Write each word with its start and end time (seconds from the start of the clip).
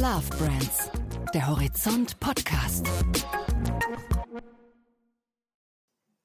Love 0.00 0.28
Brands, 0.38 0.90
der 1.34 1.48
Horizont 1.48 2.20
Podcast. 2.20 2.86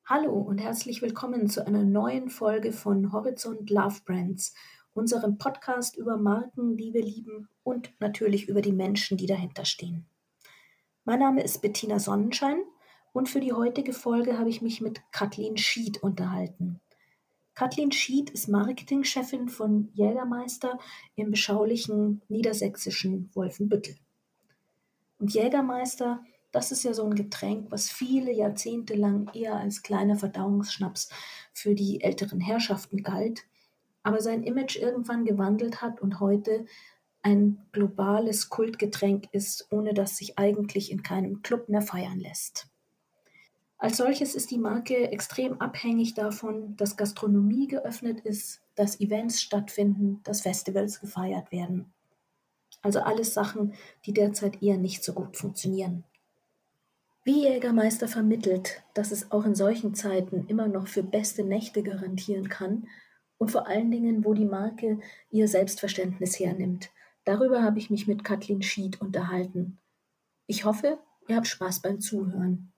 Hallo 0.05 0.31
und 0.31 0.59
herzlich 0.59 1.01
willkommen 1.01 1.49
zu 1.49 1.65
einer 1.65 1.81
neuen 1.81 2.29
Folge 2.29 2.71
von 2.71 3.11
Horizont 3.11 3.71
Love 3.71 4.01
Brands, 4.05 4.53
unserem 4.93 5.39
Podcast 5.39 5.97
über 5.97 6.17
Marken, 6.17 6.77
die 6.77 6.93
wir 6.93 7.01
lieben 7.01 7.49
und 7.63 7.91
natürlich 7.99 8.47
über 8.47 8.61
die 8.61 8.73
Menschen, 8.73 9.17
die 9.17 9.25
dahinter 9.25 9.65
stehen. 9.65 10.05
Mein 11.03 11.17
Name 11.17 11.41
ist 11.41 11.63
Bettina 11.63 11.97
Sonnenschein 11.97 12.61
und 13.11 13.27
für 13.27 13.39
die 13.39 13.53
heutige 13.53 13.93
Folge 13.93 14.37
habe 14.37 14.51
ich 14.51 14.61
mich 14.61 14.81
mit 14.81 15.01
Kathleen 15.11 15.57
Schied 15.57 16.03
unterhalten. 16.03 16.79
Kathleen 17.55 17.91
Schied 17.91 18.31
ist 18.31 18.47
Marketingchefin 18.47 19.47
von 19.47 19.89
Jägermeister 19.93 20.79
im 21.15 21.29
beschaulichen 21.29 22.21
niedersächsischen 22.27 23.29
Wolfenbüttel. 23.33 23.95
Und 25.19 25.33
Jägermeister, 25.33 26.23
das 26.51 26.71
ist 26.71 26.83
ja 26.83 26.93
so 26.93 27.05
ein 27.05 27.13
Getränk, 27.13 27.71
was 27.71 27.91
viele 27.91 28.31
Jahrzehnte 28.33 28.95
lang 28.95 29.29
eher 29.33 29.55
als 29.55 29.83
kleiner 29.83 30.15
Verdauungsschnaps 30.15 31.09
für 31.53 31.75
die 31.75 32.01
älteren 32.01 32.39
Herrschaften 32.39 33.03
galt, 33.03 33.43
aber 34.01 34.19
sein 34.19 34.43
Image 34.43 34.75
irgendwann 34.75 35.23
gewandelt 35.23 35.81
hat 35.81 36.01
und 36.01 36.19
heute 36.19 36.65
ein 37.21 37.65
globales 37.71 38.49
Kultgetränk 38.49 39.27
ist, 39.31 39.67
ohne 39.71 39.93
dass 39.93 40.17
sich 40.17 40.37
eigentlich 40.37 40.91
in 40.91 41.03
keinem 41.03 41.41
Club 41.41 41.69
mehr 41.69 41.81
feiern 41.81 42.19
lässt. 42.19 42.67
Als 43.83 43.97
solches 43.97 44.33
ist 44.33 44.49
die 44.49 44.59
Marke 44.59 45.11
extrem 45.11 45.59
abhängig 45.59 46.13
davon, 46.13 46.77
dass 46.77 46.95
Gastronomie 46.95 47.67
geöffnet 47.67 48.21
ist, 48.21 48.61
dass 48.75 49.01
Events 49.01 49.41
stattfinden, 49.41 50.21
dass 50.23 50.39
Festivals 50.39 51.01
gefeiert 51.01 51.51
werden. 51.51 51.91
Also 52.81 53.01
alles 53.01 53.33
Sachen, 53.33 53.73
die 54.05 54.13
derzeit 54.13 54.63
eher 54.63 54.77
nicht 54.77 55.03
so 55.03 55.11
gut 55.11 55.35
funktionieren. 55.35 56.05
Wie 57.25 57.43
Jägermeister 57.43 58.07
vermittelt, 58.07 58.81
dass 58.93 59.11
es 59.11 59.33
auch 59.33 59.43
in 59.43 59.53
solchen 59.53 59.95
Zeiten 59.95 60.45
immer 60.47 60.69
noch 60.69 60.87
für 60.87 61.03
beste 61.03 61.43
Nächte 61.43 61.83
garantieren 61.83 62.47
kann 62.47 62.87
und 63.37 63.51
vor 63.51 63.67
allen 63.67 63.91
Dingen, 63.91 64.23
wo 64.23 64.33
die 64.33 64.45
Marke 64.45 65.01
ihr 65.29 65.49
Selbstverständnis 65.49 66.39
hernimmt. 66.39 66.89
Darüber 67.25 67.61
habe 67.61 67.79
ich 67.79 67.89
mich 67.89 68.07
mit 68.07 68.23
Kathleen 68.23 68.61
Schied 68.61 69.01
unterhalten. 69.01 69.77
Ich 70.47 70.63
hoffe, 70.63 70.99
ihr 71.27 71.35
habt 71.35 71.47
Spaß 71.47 71.81
beim 71.81 71.99
Zuhören. 71.99 72.72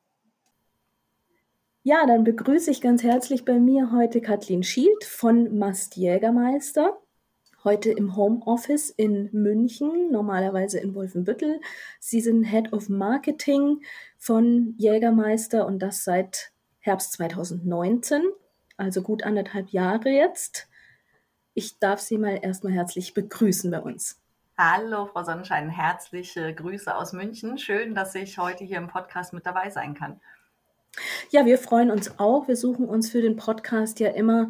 Ja, 1.88 2.08
dann 2.08 2.24
begrüße 2.24 2.72
ich 2.72 2.82
ganz 2.82 3.04
herzlich 3.04 3.46
bei 3.46 3.60
mir 3.60 3.92
heute 3.92 4.20
Kathleen 4.20 4.64
Schild 4.64 5.04
von 5.04 5.56
Mast 5.60 5.96
Jägermeister. 5.96 6.98
Heute 7.64 7.92
im 7.92 8.16
Homeoffice 8.16 8.90
in 8.90 9.30
München, 9.32 10.10
normalerweise 10.10 10.80
in 10.80 10.96
Wolfenbüttel. 10.96 11.62
Sie 12.00 12.22
sind 12.22 12.46
Head 12.46 12.74
of 12.74 12.90
Marketing 12.90 13.84
von 14.18 14.74
Jägermeister 14.80 15.68
und 15.68 15.78
das 15.78 16.04
seit 16.04 16.54
Herbst 16.80 17.14
2019, 17.14 18.24
also 18.78 19.04
gut 19.04 19.22
anderthalb 19.22 19.70
Jahre 19.70 20.10
jetzt. 20.10 20.68
Ich 21.54 21.78
darf 21.78 22.00
Sie 22.00 22.18
mal 22.18 22.40
erstmal 22.42 22.74
herzlich 22.74 23.14
begrüßen 23.14 23.70
bei 23.70 23.80
uns. 23.80 24.20
Hallo, 24.58 25.06
Frau 25.06 25.22
Sonnenschein, 25.22 25.70
herzliche 25.70 26.52
Grüße 26.52 26.96
aus 26.96 27.14
München. 27.14 27.60
Schön, 27.60 27.94
dass 27.94 28.16
ich 28.16 28.40
heute 28.40 28.64
hier 28.64 28.78
im 28.78 28.88
Podcast 28.88 29.34
mit 29.34 29.46
dabei 29.46 29.70
sein 29.70 29.94
kann. 29.94 30.20
Ja, 31.30 31.46
wir 31.46 31.58
freuen 31.58 31.92
uns 31.92 32.20
auch. 32.20 32.48
Wir 32.48 32.56
suchen 32.56 32.86
uns 32.86 33.10
für 33.10 33.22
den 33.22 33.36
Podcast 33.36 34.00
ja 34.00 34.10
immer 34.10 34.50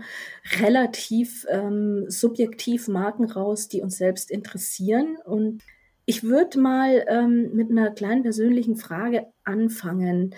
relativ 0.59 1.45
ähm, 1.49 2.05
subjektiv 2.07 2.87
Marken 2.87 3.25
raus, 3.25 3.67
die 3.67 3.81
uns 3.81 3.97
selbst 3.97 4.29
interessieren. 4.29 5.17
Und 5.25 5.63
ich 6.05 6.23
würde 6.23 6.59
mal 6.59 7.05
ähm, 7.07 7.51
mit 7.53 7.71
einer 7.71 7.91
kleinen 7.91 8.23
persönlichen 8.23 8.75
Frage 8.75 9.27
anfangen. 9.43 10.35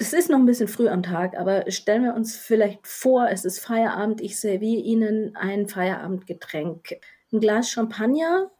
Es 0.00 0.12
ist 0.12 0.28
noch 0.28 0.38
ein 0.38 0.46
bisschen 0.46 0.68
früh 0.68 0.88
am 0.88 1.02
Tag, 1.02 1.38
aber 1.38 1.70
stellen 1.70 2.02
wir 2.02 2.14
uns 2.14 2.36
vielleicht 2.36 2.86
vor, 2.86 3.28
es 3.30 3.44
ist 3.44 3.60
Feierabend, 3.60 4.20
ich 4.20 4.38
serviere 4.38 4.82
Ihnen 4.82 5.36
ein 5.36 5.68
Feierabendgetränk. 5.68 6.96
Ein 7.32 7.40
Glas 7.40 7.70
Champagner, 7.70 8.50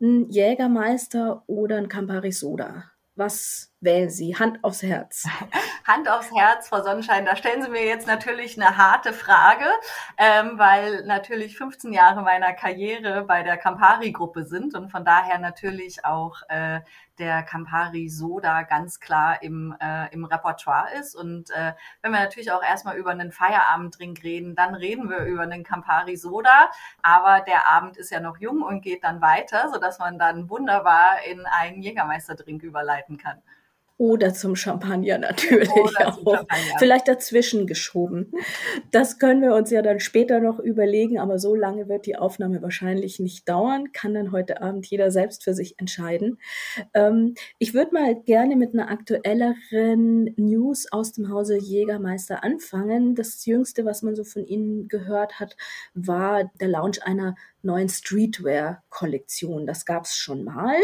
ein 0.00 0.28
Jägermeister 0.28 1.42
oder 1.46 1.78
ein 1.78 1.88
Campari 1.88 2.32
Soda. 2.32 2.84
Was 3.14 3.71
wählen 3.82 4.10
Sie? 4.10 4.36
Hand 4.36 4.62
aufs 4.64 4.82
Herz. 4.82 5.26
Hand 5.86 6.08
aufs 6.08 6.30
Herz, 6.32 6.68
Frau 6.68 6.82
Sonnenschein. 6.82 7.26
Da 7.26 7.36
stellen 7.36 7.62
Sie 7.62 7.68
mir 7.68 7.84
jetzt 7.84 8.06
natürlich 8.06 8.56
eine 8.56 8.76
harte 8.76 9.12
Frage, 9.12 9.66
ähm, 10.16 10.58
weil 10.58 11.04
natürlich 11.04 11.58
15 11.58 11.92
Jahre 11.92 12.22
meiner 12.22 12.52
Karriere 12.52 13.24
bei 13.24 13.42
der 13.42 13.56
Campari-Gruppe 13.56 14.44
sind 14.44 14.74
und 14.74 14.90
von 14.90 15.04
daher 15.04 15.38
natürlich 15.38 16.04
auch 16.04 16.42
äh, 16.48 16.80
der 17.18 17.42
Campari 17.42 18.08
Soda 18.08 18.62
ganz 18.62 19.00
klar 19.00 19.42
im, 19.42 19.76
äh, 19.80 20.12
im 20.12 20.24
Repertoire 20.24 20.94
ist. 20.98 21.14
Und 21.14 21.50
äh, 21.50 21.72
wenn 22.00 22.12
wir 22.12 22.20
natürlich 22.20 22.52
auch 22.52 22.62
erstmal 22.62 22.96
über 22.96 23.10
einen 23.10 23.32
Feierabenddrink 23.32 24.22
reden, 24.22 24.54
dann 24.54 24.74
reden 24.74 25.10
wir 25.10 25.24
über 25.24 25.42
einen 25.42 25.64
Campari 25.64 26.16
Soda. 26.16 26.70
Aber 27.02 27.40
der 27.40 27.68
Abend 27.68 27.96
ist 27.96 28.10
ja 28.10 28.20
noch 28.20 28.38
jung 28.38 28.62
und 28.62 28.82
geht 28.82 29.04
dann 29.04 29.20
weiter, 29.20 29.70
sodass 29.72 29.98
man 29.98 30.18
dann 30.18 30.48
wunderbar 30.48 31.22
in 31.30 31.44
einen 31.46 31.82
Jägermeisterdrink 31.82 32.62
überleiten 32.62 33.18
kann. 33.18 33.42
Oder 34.02 34.34
zum 34.34 34.56
Champagner 34.56 35.16
natürlich 35.16 35.70
Oder 35.70 36.08
auch. 36.08 36.24
Champagner. 36.24 36.48
Vielleicht 36.80 37.06
dazwischen 37.06 37.68
geschoben. 37.68 38.32
Das 38.90 39.20
können 39.20 39.40
wir 39.40 39.54
uns 39.54 39.70
ja 39.70 39.80
dann 39.80 40.00
später 40.00 40.40
noch 40.40 40.58
überlegen, 40.58 41.20
aber 41.20 41.38
so 41.38 41.54
lange 41.54 41.88
wird 41.88 42.06
die 42.06 42.16
Aufnahme 42.16 42.60
wahrscheinlich 42.62 43.20
nicht 43.20 43.48
dauern. 43.48 43.92
Kann 43.92 44.12
dann 44.12 44.32
heute 44.32 44.60
Abend 44.60 44.86
jeder 44.86 45.12
selbst 45.12 45.44
für 45.44 45.54
sich 45.54 45.78
entscheiden. 45.78 46.40
Ähm, 46.94 47.34
ich 47.60 47.74
würde 47.74 47.94
mal 47.94 48.20
gerne 48.20 48.56
mit 48.56 48.74
einer 48.74 48.90
aktuelleren 48.90 50.34
News 50.36 50.90
aus 50.90 51.12
dem 51.12 51.28
Hause 51.28 51.56
Jägermeister 51.56 52.42
anfangen. 52.42 53.14
Das 53.14 53.46
jüngste, 53.46 53.84
was 53.84 54.02
man 54.02 54.16
so 54.16 54.24
von 54.24 54.44
Ihnen 54.44 54.88
gehört 54.88 55.38
hat, 55.38 55.56
war 55.94 56.50
der 56.60 56.66
Launch 56.66 57.04
einer 57.04 57.36
neuen 57.62 57.88
Streetwear-Kollektion. 57.88 59.64
Das 59.64 59.86
gab 59.86 60.06
es 60.06 60.16
schon 60.16 60.42
mal 60.42 60.74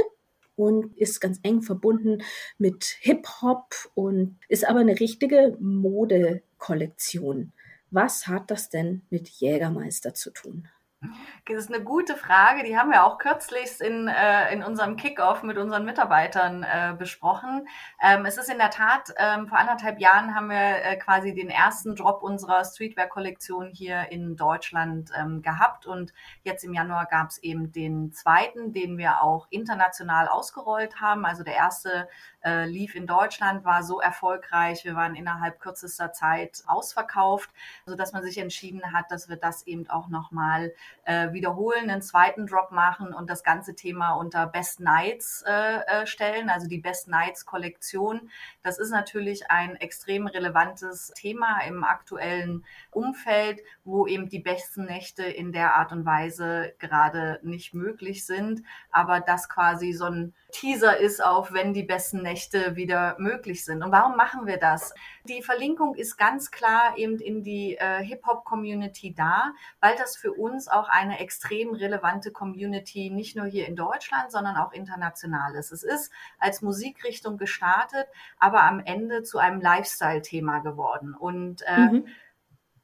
und 0.58 0.96
ist 0.96 1.20
ganz 1.20 1.38
eng 1.42 1.62
verbunden 1.62 2.22
mit 2.58 2.96
Hip-Hop 3.00 3.74
und 3.94 4.36
ist 4.48 4.69
aber 4.69 4.80
eine 4.80 4.98
richtige 4.98 5.56
Modekollektion. 5.60 7.52
Was 7.91 8.26
hat 8.26 8.50
das 8.50 8.68
denn 8.68 9.02
mit 9.08 9.28
Jägermeister 9.28 10.12
zu 10.14 10.30
tun? 10.30 10.68
Das 11.00 11.56
ist 11.56 11.72
eine 11.72 11.84
gute 11.84 12.16
Frage. 12.16 12.64
Die 12.64 12.76
haben 12.76 12.91
wir 12.91 13.04
auch 13.04 13.19
kürzlich 13.19 13.81
in, 13.81 14.09
äh, 14.09 14.53
in 14.53 14.64
unserem 14.64 14.97
Kickoff 14.97 15.44
mit 15.44 15.56
unseren 15.56 15.84
Mitarbeitern 15.84 16.64
äh, 16.64 16.92
besprochen. 16.98 17.69
Ähm, 18.03 18.26
es 18.26 18.36
ist 18.36 18.50
in 18.50 18.59
der 18.59 18.70
Tat, 18.70 19.14
ähm, 19.16 19.47
vor 19.47 19.59
anderthalb 19.59 20.00
Jahren 20.00 20.34
haben 20.34 20.50
wir 20.50 20.56
äh, 20.56 20.97
quasi 20.97 21.34
den 21.34 21.50
ersten 21.50 21.94
Drop 21.94 22.25
unserer 22.25 22.64
Streetwear-Kollektion 22.64 23.70
hier 23.70 24.10
in 24.10 24.34
Deutschland 24.34 25.10
ähm, 25.16 25.41
gehabt. 25.41 25.86
Und 25.86 26.12
jetzt 26.42 26.64
im 26.64 26.75
Januar 26.75 27.06
gab 27.06 27.28
es 27.28 27.38
eben 27.38 27.70
den 27.70 28.12
zweiten, 28.12 28.72
den 28.72 28.98
wir 28.98 29.22
auch 29.22 29.47
international 29.50 30.26
ausgerollt 30.26 31.00
haben. 31.00 31.25
Also 31.25 31.44
der 31.44 31.54
erste 31.54 32.09
äh, 32.44 32.66
lief 32.66 32.94
in 32.94 33.06
Deutschland, 33.06 33.65
war 33.65 33.82
so 33.82 34.00
erfolgreich. 34.00 34.84
Wir 34.84 34.94
waren 34.94 35.15
innerhalb 35.15 35.60
kürzester 35.60 36.12
Zeit 36.12 36.62
ausverkauft, 36.66 37.50
sodass 37.87 38.12
man 38.12 38.22
sich 38.22 38.38
entschieden 38.38 38.93
hat, 38.93 39.10
dass 39.10 39.28
wir 39.28 39.37
das 39.37 39.66
eben 39.66 39.88
auch 39.91 40.09
nochmal 40.09 40.72
äh, 41.04 41.32
wiederholen, 41.32 41.91
einen 41.91 42.03
zweiten 42.03 42.47
Drop 42.47 42.71
machen 42.71 43.12
und 43.12 43.28
das 43.28 43.43
ganze 43.43 43.75
Thema 43.75 44.12
unter 44.12 44.47
Best 44.47 44.81
Nights 44.81 45.43
äh, 45.47 45.81
äh, 45.81 46.06
stellen, 46.06 46.50
also 46.50 46.69
die 46.69 46.78
Best 46.78 47.09
Nights 47.09 47.47
Kollektion. 47.47 48.31
Das 48.62 48.78
ist 48.78 48.91
natürlich 48.91 49.50
ein 49.50 49.77
extrem 49.77 50.27
relevantes 50.27 51.12
Thema 51.15 51.60
im 51.66 51.84
aktuellen 51.84 52.65
Umfeld, 52.91 53.60
wo 53.84 54.06
eben 54.06 54.28
die 54.28 54.38
besten 54.38 54.84
Nächte 54.84 55.25
in 55.25 55.53
der 55.53 55.75
Art 55.75 55.93
und 55.93 56.04
Weise 56.04 56.75
gerade 56.78 57.41
nicht 57.43 57.75
möglich 57.75 58.27
sind, 58.27 58.62
aber 58.91 59.21
das 59.21 59.48
quasi 59.48 59.92
so 59.92 60.07
ein 60.07 60.34
Teaser 60.50 60.97
ist 60.97 61.22
auf, 61.22 61.53
wenn 61.53 61.74
die 61.74 61.83
besten 61.83 62.22
Nächte 62.22 62.74
wieder 62.74 63.16
möglich 63.18 63.65
sind. 63.65 63.83
Und 63.83 63.92
warum 63.92 64.16
machen 64.16 64.47
wir 64.47 64.56
das? 64.56 64.95
Die 65.24 65.42
Verlinkung 65.42 65.95
ist 65.95 66.16
ganz 66.16 66.50
klar 66.50 66.97
eben 66.97 67.18
in 67.18 67.42
die 67.42 67.77
äh, 67.77 68.03
Hip-Hop-Community 68.03 69.15
da, 69.15 69.53
weil 69.80 69.95
das 69.97 70.16
für 70.16 70.33
uns 70.33 70.68
auch 70.68 70.89
eine 70.89 71.21
extrem 71.21 71.74
relevante 71.74 72.30
Community 72.30 73.10
nicht 73.10 73.36
nur 73.36 73.47
hier 73.47 73.68
in 73.68 73.77
Deutschland, 73.77 74.33
sondern 74.33 74.56
auch 74.56 74.72
international 74.72 75.54
ist. 75.54 75.71
Es 75.71 75.83
ist 75.83 76.10
als 76.39 76.62
Musikrichtung 76.62 77.36
gestartet, 77.36 78.06
aber 78.39 78.62
am 78.62 78.80
Ende 78.80 79.22
zu 79.22 79.39
einem 79.39 79.60
Lifestyle-Thema 79.60 80.60
geworden. 80.60 81.15
Und 81.15 81.62
äh, 81.66 81.78
mhm 81.78 82.06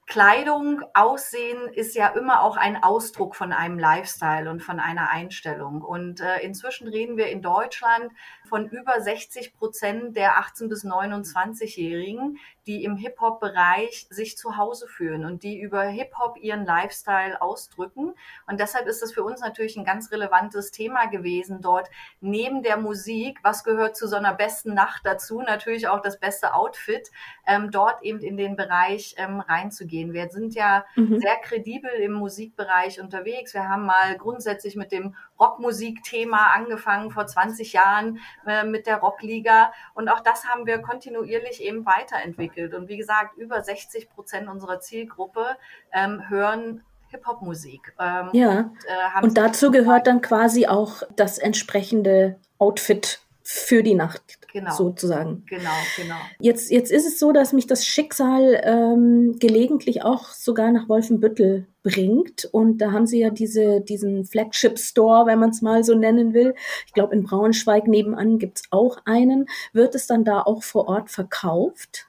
Kleidung, 0.07 0.83
Aussehen 0.93 1.69
ist 1.73 1.95
ja 1.95 2.09
immer 2.09 2.43
auch 2.43 2.57
ein 2.57 2.83
Ausdruck 2.83 3.35
von 3.35 3.53
einem 3.53 3.79
Lifestyle 3.79 4.51
und 4.51 4.61
von 4.63 4.79
einer 4.79 5.11
Einstellung. 5.11 5.81
Und 5.81 6.21
äh, 6.21 6.41
inzwischen 6.41 6.89
reden 6.89 7.17
wir 7.17 7.29
in 7.29 7.41
Deutschland 7.41 8.13
von 8.49 8.69
über 8.69 9.01
60 9.01 9.55
Prozent 9.55 10.17
der 10.17 10.39
18 10.39 10.69
bis 10.69 10.85
29-Jährigen, 10.85 12.39
die 12.67 12.85
im 12.85 12.97
Hip-Hop-Bereich 12.97 14.07
sich 14.11 14.39
zu 14.39 14.57
Hause 14.57 14.87
fühlen 14.87 15.25
und 15.25 15.43
die 15.43 15.61
über 15.61 15.83
Hip-Hop 15.83 16.39
ihren 16.39 16.65
Lifestyle 16.65 17.41
ausdrücken. 17.43 18.15
Und 18.47 18.61
deshalb 18.61 18.87
ist 18.87 19.03
es 19.03 19.13
für 19.13 19.23
uns 19.23 19.41
natürlich 19.41 19.77
ein 19.77 19.85
ganz 19.85 20.11
relevantes 20.11 20.71
Thema 20.71 21.07
gewesen, 21.07 21.61
dort 21.61 21.91
neben 22.21 22.63
der 22.63 22.77
Musik, 22.77 23.39
was 23.43 23.65
gehört 23.65 23.97
zu 23.97 24.09
so 24.09 24.17
einer 24.17 24.35
besten 24.35 24.75
Nacht 24.75 25.05
dazu, 25.05 25.41
natürlich 25.41 25.89
auch 25.89 26.01
das 26.01 26.19
beste 26.19 26.55
Outfit, 26.55 27.11
ähm, 27.47 27.71
dort 27.71 28.03
eben 28.03 28.21
in 28.21 28.37
den 28.37 28.57
Bereich 28.57 29.15
ähm, 29.19 29.41
reinzugehen. 29.41 30.13
Wir 30.13 30.29
sind 30.31 30.55
ja 30.55 30.85
mhm. 30.97 31.21
sehr 31.21 31.37
kredibel 31.37 31.91
im 31.91 32.13
Musikbereich 32.13 33.01
unterwegs. 33.01 33.55
Wir 33.55 33.69
haben 33.69 33.85
mal 33.85 34.17
grundsätzlich 34.17 34.77
mit 34.77 34.93
dem 34.93 35.15
Rockmusikthema 35.39 36.53
angefangen 36.55 37.11
vor 37.11 37.27
20 37.27 37.73
Jahren 37.73 38.19
äh, 38.47 38.65
mit 38.65 38.87
der 38.87 38.99
Rockliga 38.99 39.73
und 39.95 40.09
auch 40.09 40.21
das 40.21 40.45
haben 40.45 40.67
wir 40.67 40.79
kontinuierlich 40.81 41.63
eben 41.63 41.85
weiterentwickelt. 41.87 42.75
Und 42.75 42.89
wie 42.89 42.97
gesagt, 42.97 43.37
über 43.37 43.63
60 43.63 44.11
Prozent 44.11 44.49
unserer 44.49 44.81
Zielgruppe 44.81 45.57
ähm, 45.93 46.29
hören 46.29 46.83
Hip-Hop-Musik. 47.09 47.95
Ähm, 47.99 48.31
ja. 48.33 48.59
Und, 48.59 48.77
äh, 48.87 49.23
und 49.23 49.39
dazu 49.39 49.71
gehört 49.71 50.07
dann 50.07 50.21
quasi 50.21 50.67
auch 50.67 51.03
das 51.17 51.39
entsprechende 51.39 52.41
Outfit 52.59 53.21
für 53.47 53.83
die 53.83 53.95
Nacht 53.95 54.39
genau. 54.51 54.75
sozusagen. 54.75 55.45
Genau, 55.47 55.71
genau. 55.97 56.17
Jetzt, 56.41 56.71
jetzt 56.71 56.91
ist 56.91 57.07
es 57.07 57.19
so, 57.19 57.31
dass 57.31 57.53
mich 57.53 57.67
das 57.67 57.85
Schicksal 57.85 58.59
ähm, 58.65 59.37
gelegentlich 59.39 60.03
auch 60.03 60.29
sogar 60.29 60.73
nach 60.73 60.89
Wolfenbüttel 60.89 61.67
bringt. 61.83 62.47
Und 62.47 62.79
da 62.79 62.93
haben 62.93 63.07
sie 63.07 63.21
ja 63.21 63.29
diese, 63.29 63.83
diesen 63.83 64.25
Flagship 64.25 64.79
Store, 64.79 65.27
wenn 65.27 65.39
man 65.39 65.51
es 65.51 65.61
mal 65.61 65.85
so 65.85 65.95
nennen 65.95 66.33
will. 66.33 66.55
Ich 66.87 66.95
glaube, 66.95 67.15
in 67.15 67.23
Braunschweig 67.23 67.87
nebenan 67.87 68.39
gibt 68.39 68.61
es 68.61 68.65
auch 68.71 68.97
einen. 69.05 69.47
Wird 69.75 69.95
es 69.95 70.07
dann 70.07 70.25
da 70.25 70.41
auch 70.41 70.63
vor 70.63 70.89
Ort 70.89 71.11
verkauft? 71.11 72.07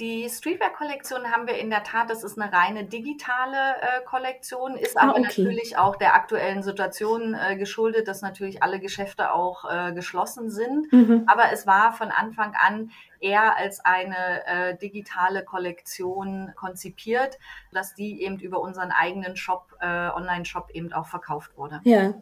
Die 0.00 0.30
Streetwear-Kollektion 0.30 1.30
haben 1.30 1.46
wir 1.46 1.58
in 1.58 1.68
der 1.68 1.84
Tat, 1.84 2.08
das 2.08 2.24
ist 2.24 2.40
eine 2.40 2.50
reine 2.50 2.84
digitale 2.84 3.76
äh, 3.82 4.02
Kollektion, 4.06 4.74
ist 4.76 4.96
ah, 4.96 5.02
aber 5.02 5.12
okay. 5.12 5.22
natürlich 5.22 5.76
auch 5.76 5.96
der 5.96 6.14
aktuellen 6.14 6.62
Situation 6.62 7.34
äh, 7.34 7.56
geschuldet, 7.56 8.08
dass 8.08 8.22
natürlich 8.22 8.62
alle 8.62 8.80
Geschäfte 8.80 9.34
auch 9.34 9.70
äh, 9.70 9.92
geschlossen 9.92 10.48
sind. 10.48 10.90
Mhm. 10.90 11.24
Aber 11.26 11.52
es 11.52 11.66
war 11.66 11.92
von 11.92 12.08
Anfang 12.10 12.54
an 12.58 12.90
eher 13.20 13.56
als 13.56 13.84
eine 13.84 14.46
äh, 14.46 14.76
digitale 14.78 15.44
Kollektion 15.44 16.52
konzipiert, 16.56 17.38
dass 17.72 17.94
die 17.94 18.22
eben 18.22 18.38
über 18.38 18.60
unseren 18.60 18.90
eigenen 18.90 19.36
Shop, 19.36 19.76
äh, 19.80 19.86
Online-Shop 19.86 20.70
eben 20.72 20.92
auch 20.92 21.06
verkauft 21.06 21.56
wurde. 21.56 21.80
Ja, 21.84 22.14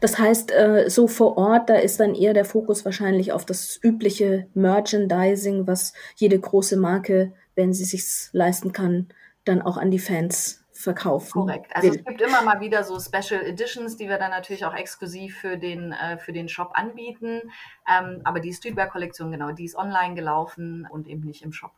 das 0.00 0.18
heißt, 0.18 0.52
äh, 0.52 0.88
so 0.88 1.08
vor 1.08 1.36
Ort, 1.36 1.68
da 1.68 1.74
ist 1.74 1.98
dann 1.98 2.14
eher 2.14 2.32
der 2.32 2.44
Fokus 2.44 2.84
wahrscheinlich 2.84 3.32
auf 3.32 3.44
das 3.44 3.78
übliche 3.82 4.46
Merchandising, 4.54 5.66
was 5.66 5.92
jede 6.14 6.38
große 6.38 6.76
Marke, 6.76 7.15
wenn 7.54 7.72
sie 7.72 7.84
sich 7.84 8.30
leisten 8.32 8.72
kann, 8.72 9.08
dann 9.44 9.62
auch 9.62 9.76
an 9.76 9.90
die 9.90 9.98
Fans 9.98 10.64
verkaufen. 10.72 11.32
Korrekt. 11.32 11.74
Also 11.74 11.90
will. 11.90 11.98
es 11.98 12.04
gibt 12.04 12.20
immer 12.20 12.42
mal 12.42 12.60
wieder 12.60 12.84
so 12.84 12.98
Special 13.00 13.42
Editions, 13.42 13.96
die 13.96 14.08
wir 14.08 14.18
dann 14.18 14.30
natürlich 14.30 14.64
auch 14.64 14.74
exklusiv 14.74 15.38
für 15.38 15.56
den, 15.56 15.92
äh, 15.92 16.18
für 16.18 16.32
den 16.32 16.48
Shop 16.48 16.72
anbieten. 16.74 17.40
Ähm, 17.88 18.20
aber 18.24 18.40
die 18.40 18.52
Streetwear-Kollektion, 18.52 19.30
genau, 19.30 19.52
die 19.52 19.64
ist 19.64 19.76
online 19.76 20.14
gelaufen 20.14 20.86
und 20.90 21.08
eben 21.08 21.22
nicht 21.22 21.42
im 21.42 21.52
Shop. 21.52 21.72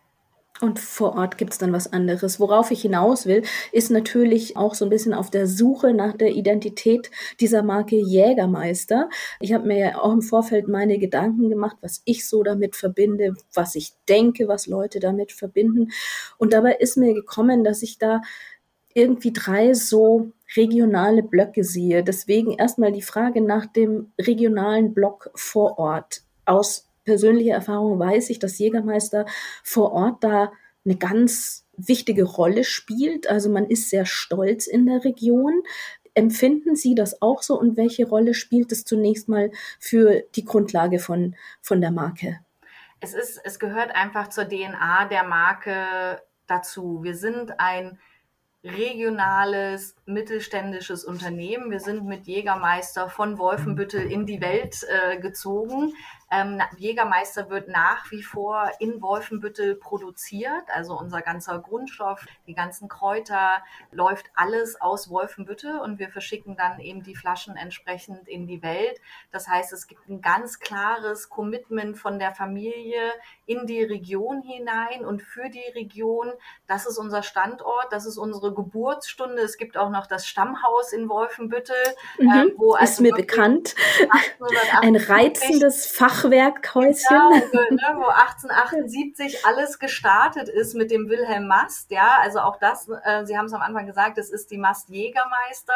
Und 0.61 0.81
vor 0.81 1.15
Ort 1.15 1.39
gibt 1.39 1.53
es 1.53 1.59
dann 1.59 1.73
was 1.73 1.93
anderes. 1.93 2.41
Worauf 2.41 2.71
ich 2.71 2.83
hinaus 2.83 3.27
will, 3.27 3.43
ist 3.73 3.91
natürlich 3.91 4.57
auch 4.57 4.75
so 4.75 4.85
ein 4.85 4.91
bisschen 4.91 5.15
auf 5.15 5.31
der 5.31 5.47
Suche 5.47 5.95
nach 5.95 6.17
der 6.17 6.33
Identität 6.33 7.11
dieser 7.41 7.63
Marke 7.63 7.97
Jägermeister. 7.97 9.09
Ich 9.41 9.53
habe 9.53 9.67
mir 9.67 9.79
ja 9.79 10.01
auch 10.01 10.13
im 10.13 10.23
Vorfeld 10.23 10.67
meine 10.67 10.99
Gedanken 10.99 11.49
gemacht, 11.49 11.77
was 11.81 12.03
ich 12.05 12.29
so 12.29 12.43
damit 12.43 12.75
verbinde, 12.75 13.35
was 13.55 13.77
ich 13.77 13.93
denke, 14.09 14.49
was 14.49 14.67
Leute 14.67 14.99
damit 14.99 15.33
verbinden. 15.33 15.93
Und 16.39 16.53
dabei 16.53 16.75
ist 16.75 16.97
mir 16.97 17.15
gekommen, 17.15 17.63
dass 17.63 17.83
ich 17.83 17.99
da 17.99 18.21
irgendwie 18.95 19.33
drei 19.33 19.75
so 19.75 20.33
regionale 20.57 21.23
Blöcke 21.23 21.63
sehe. 21.63 22.03
Deswegen 22.03 22.53
erstmal 22.53 22.91
die 22.91 23.03
Frage 23.03 23.41
nach 23.43 23.67
dem 23.67 24.13
regionalen 24.21 24.93
Block 24.93 25.31
vor 25.35 25.79
Ort. 25.79 26.23
Aus 26.47 26.88
persönlicher 27.09 27.55
Erfahrung 27.55 27.99
weiß 27.99 28.29
ich, 28.29 28.39
dass 28.39 28.59
Jägermeister 28.59 29.25
vor 29.65 29.93
Ort 29.93 30.23
da 30.23 30.53
eine 30.85 30.97
ganz 30.97 31.65
wichtige 31.79 32.25
Rolle 32.25 32.65
spielt. 32.65 33.31
Also 33.31 33.49
man 33.49 33.65
ist 33.65 33.89
sehr 33.89 34.05
stolz 34.05 34.67
in 34.67 34.85
der 34.85 35.05
Region. 35.07 35.63
Empfinden 36.13 36.77
Sie 36.77 36.95
das 36.95 37.23
auch 37.23 37.43
so 37.43 37.59
und 37.59 37.79
welche 37.79 38.07
Rolle 38.07 38.35
spielt 38.35 38.73
es 38.73 38.85
zunächst 38.85 39.27
mal 39.27 39.51
für 39.81 40.23
die 40.37 40.45
Grundlage 40.45 40.99
von, 40.99 41.35
von 41.63 41.81
der 41.81 41.93
Marke? 41.93 42.41
Es 43.01 43.15
ist, 43.15 43.41
es 43.43 43.59
gehört 43.59 43.95
einfach 43.95 44.29
zur 44.29 44.45
DNA 44.45 45.07
der 45.07 45.25
Marke 45.25 46.21
dazu. 46.47 47.03
Wir 47.03 47.15
sind 47.15 47.59
ein 47.59 47.99
regionales, 48.65 49.95
mittelständisches 50.05 51.05
Unternehmen. 51.05 51.71
Wir 51.71 51.81
sind 51.81 52.05
mit 52.05 52.27
Jägermeister 52.27 53.09
von 53.09 53.39
Wolfenbüttel 53.39 54.01
in 54.01 54.27
die 54.27 54.41
Welt 54.41 54.85
äh, 54.89 55.19
gezogen. 55.19 55.95
Ähm, 56.31 56.61
Jägermeister 56.77 57.49
wird 57.49 57.69
nach 57.69 58.11
wie 58.11 58.23
vor 58.23 58.71
in 58.81 59.01
Wolfenbüttel 59.01 59.77
produziert. 59.77 60.65
Also 60.75 60.99
unser 60.99 61.23
ganzer 61.23 61.59
Grundstoff, 61.59 62.27
die 62.47 62.55
ganzen 62.55 62.89
Kräuter, 62.89 63.63
läuft 63.91 64.27
alles 64.35 64.81
aus 64.81 65.09
Wolfenbüttel 65.09 65.79
und 65.79 65.99
wir 65.99 66.11
verschicken 66.11 66.57
dann 66.57 66.81
eben 66.81 67.03
die 67.03 67.17
Flaschen 67.17 67.57
entsprechend 67.57 68.29
in 68.29 68.47
die 68.47 68.63
Welt. 68.63 69.01
Das 69.33 69.49
heißt, 69.49 69.73
es 69.73 69.87
gibt 69.87 70.09
ein 70.09 70.21
ganz 70.21 70.59
klares 70.61 71.31
Commitment 71.31 71.97
von 71.97 72.19
der 72.19 72.33
Familie 72.33 73.13
in 73.47 73.67
die 73.67 73.83
Region 73.83 74.43
hinein 74.43 75.07
und 75.07 75.23
für 75.23 75.49
die 75.49 75.73
Region. 75.75 76.33
Das 76.67 76.87
ist 76.87 76.99
unser 76.99 77.23
Standort, 77.23 77.87
das 77.91 78.05
ist 78.05 78.19
unsere 78.19 78.53
Geburtsstunde. 78.53 79.41
Es 79.41 79.57
gibt 79.57 79.79
auch 79.79 79.91
noch 79.91 80.07
das 80.07 80.27
Stammhaus 80.27 80.93
in 80.93 81.09
Wolfenbüttel, 81.09 81.77
mhm, 82.19 82.29
äh, 82.29 82.53
wo 82.57 82.75
ist 82.75 82.81
also 82.81 83.03
mir 83.03 83.15
bekannt. 83.15 83.75
Ein 84.83 84.97
reizendes 84.97 85.87
Fach 85.87 86.18
Fachwerkhäuschen. 86.21 87.17
Also, 87.17 87.59
ne, 87.71 87.97
wo 87.97 88.07
1878 88.07 89.45
alles 89.47 89.79
gestartet 89.79 90.49
ist 90.49 90.75
mit 90.75 90.91
dem 90.91 91.09
Wilhelm 91.09 91.47
Mast. 91.47 91.91
Ja, 91.91 92.19
also 92.23 92.41
auch 92.41 92.59
das, 92.59 92.89
äh, 93.05 93.25
Sie 93.25 93.37
haben 93.37 93.47
es 93.47 93.53
am 93.53 93.63
Anfang 93.63 93.87
gesagt, 93.87 94.19
das 94.19 94.31
ist 94.31 94.51
die 94.51 94.59
Mast 94.59 94.89
Jägermeister 94.89 95.73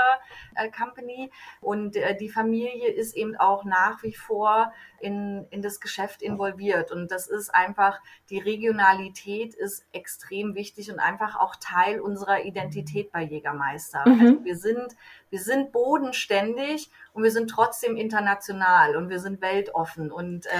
äh, 0.56 0.70
Company 0.70 1.30
und 1.60 1.96
äh, 1.96 2.16
die 2.16 2.28
Familie 2.28 2.90
ist 2.90 3.16
eben 3.16 3.36
auch 3.36 3.64
nach 3.64 4.02
wie 4.02 4.14
vor 4.14 4.72
in, 5.02 5.46
in 5.50 5.62
das 5.62 5.80
Geschäft 5.80 6.22
involviert. 6.22 6.92
Und 6.92 7.10
das 7.10 7.26
ist 7.26 7.54
einfach, 7.54 8.00
die 8.30 8.38
Regionalität 8.38 9.54
ist 9.54 9.84
extrem 9.92 10.54
wichtig 10.54 10.90
und 10.92 11.00
einfach 11.00 11.38
auch 11.38 11.56
Teil 11.56 12.00
unserer 12.00 12.44
Identität 12.44 13.10
bei 13.10 13.22
Jägermeister. 13.22 14.04
Mhm. 14.06 14.20
Also 14.20 14.44
wir 14.44 14.56
sind, 14.56 14.96
wir 15.30 15.40
sind 15.40 15.72
bodenständig 15.72 16.88
und 17.12 17.24
wir 17.24 17.32
sind 17.32 17.50
trotzdem 17.50 17.96
international 17.96 18.96
und 18.96 19.08
wir 19.08 19.18
sind 19.18 19.42
weltoffen 19.42 20.12
und 20.12 20.46
äh, 20.46 20.50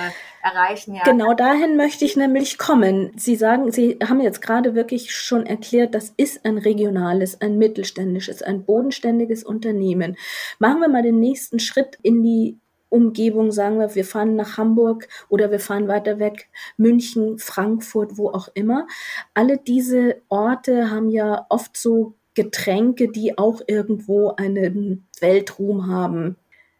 erreichen 0.42 0.94
ja. 0.94 1.04
Genau 1.04 1.34
dahin 1.34 1.76
möchte 1.76 2.04
ich 2.04 2.16
nämlich 2.16 2.58
kommen. 2.58 3.12
Sie 3.16 3.36
sagen, 3.36 3.70
Sie 3.70 3.98
haben 4.02 4.20
jetzt 4.20 4.42
gerade 4.42 4.74
wirklich 4.74 5.14
schon 5.14 5.46
erklärt, 5.46 5.94
das 5.94 6.12
ist 6.16 6.44
ein 6.44 6.58
regionales, 6.58 7.40
ein 7.40 7.58
mittelständisches, 7.58 8.42
ein 8.42 8.64
bodenständiges 8.64 9.44
Unternehmen. 9.44 10.16
Machen 10.58 10.80
wir 10.80 10.88
mal 10.88 11.02
den 11.02 11.20
nächsten 11.20 11.60
Schritt 11.60 11.98
in 12.02 12.22
die 12.22 12.58
Umgebung, 12.92 13.52
sagen 13.52 13.78
wir, 13.78 13.94
wir 13.94 14.04
fahren 14.04 14.36
nach 14.36 14.58
Hamburg 14.58 15.08
oder 15.28 15.50
wir 15.50 15.60
fahren 15.60 15.88
weiter 15.88 16.18
weg, 16.18 16.48
München, 16.76 17.38
Frankfurt, 17.38 18.18
wo 18.18 18.30
auch 18.30 18.48
immer. 18.54 18.86
Alle 19.34 19.58
diese 19.58 20.22
Orte 20.28 20.90
haben 20.90 21.08
ja 21.08 21.46
oft 21.48 21.76
so 21.76 22.14
Getränke, 22.34 23.08
die 23.08 23.36
auch 23.38 23.60
irgendwo 23.66 24.30
einen 24.36 25.06
Weltruhm 25.20 25.86
haben. 25.86 26.36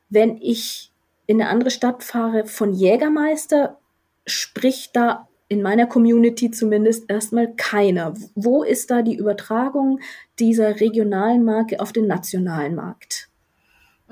Wenn 0.09 0.37
ich 0.39 0.93
in 1.27 1.41
eine 1.41 1.51
andere 1.51 1.71
Stadt 1.71 2.03
fahre 2.03 2.47
von 2.47 2.73
Jägermeister, 2.73 3.79
spricht 4.27 4.97
da 4.97 5.29
in 5.49 5.63
meiner 5.63 5.87
Community 5.87 6.51
zumindest 6.51 7.11
erstmal 7.11 7.55
keiner. 7.55 8.15
Wo 8.35 8.63
ist 8.63 8.91
da 8.91 9.03
die 9.03 9.17
Übertragung 9.17 10.01
dieser 10.39 10.81
regionalen 10.81 11.45
Marke 11.45 11.81
auf 11.81 11.93
den 11.93 12.07
nationalen 12.07 12.75
Markt? 12.75 13.29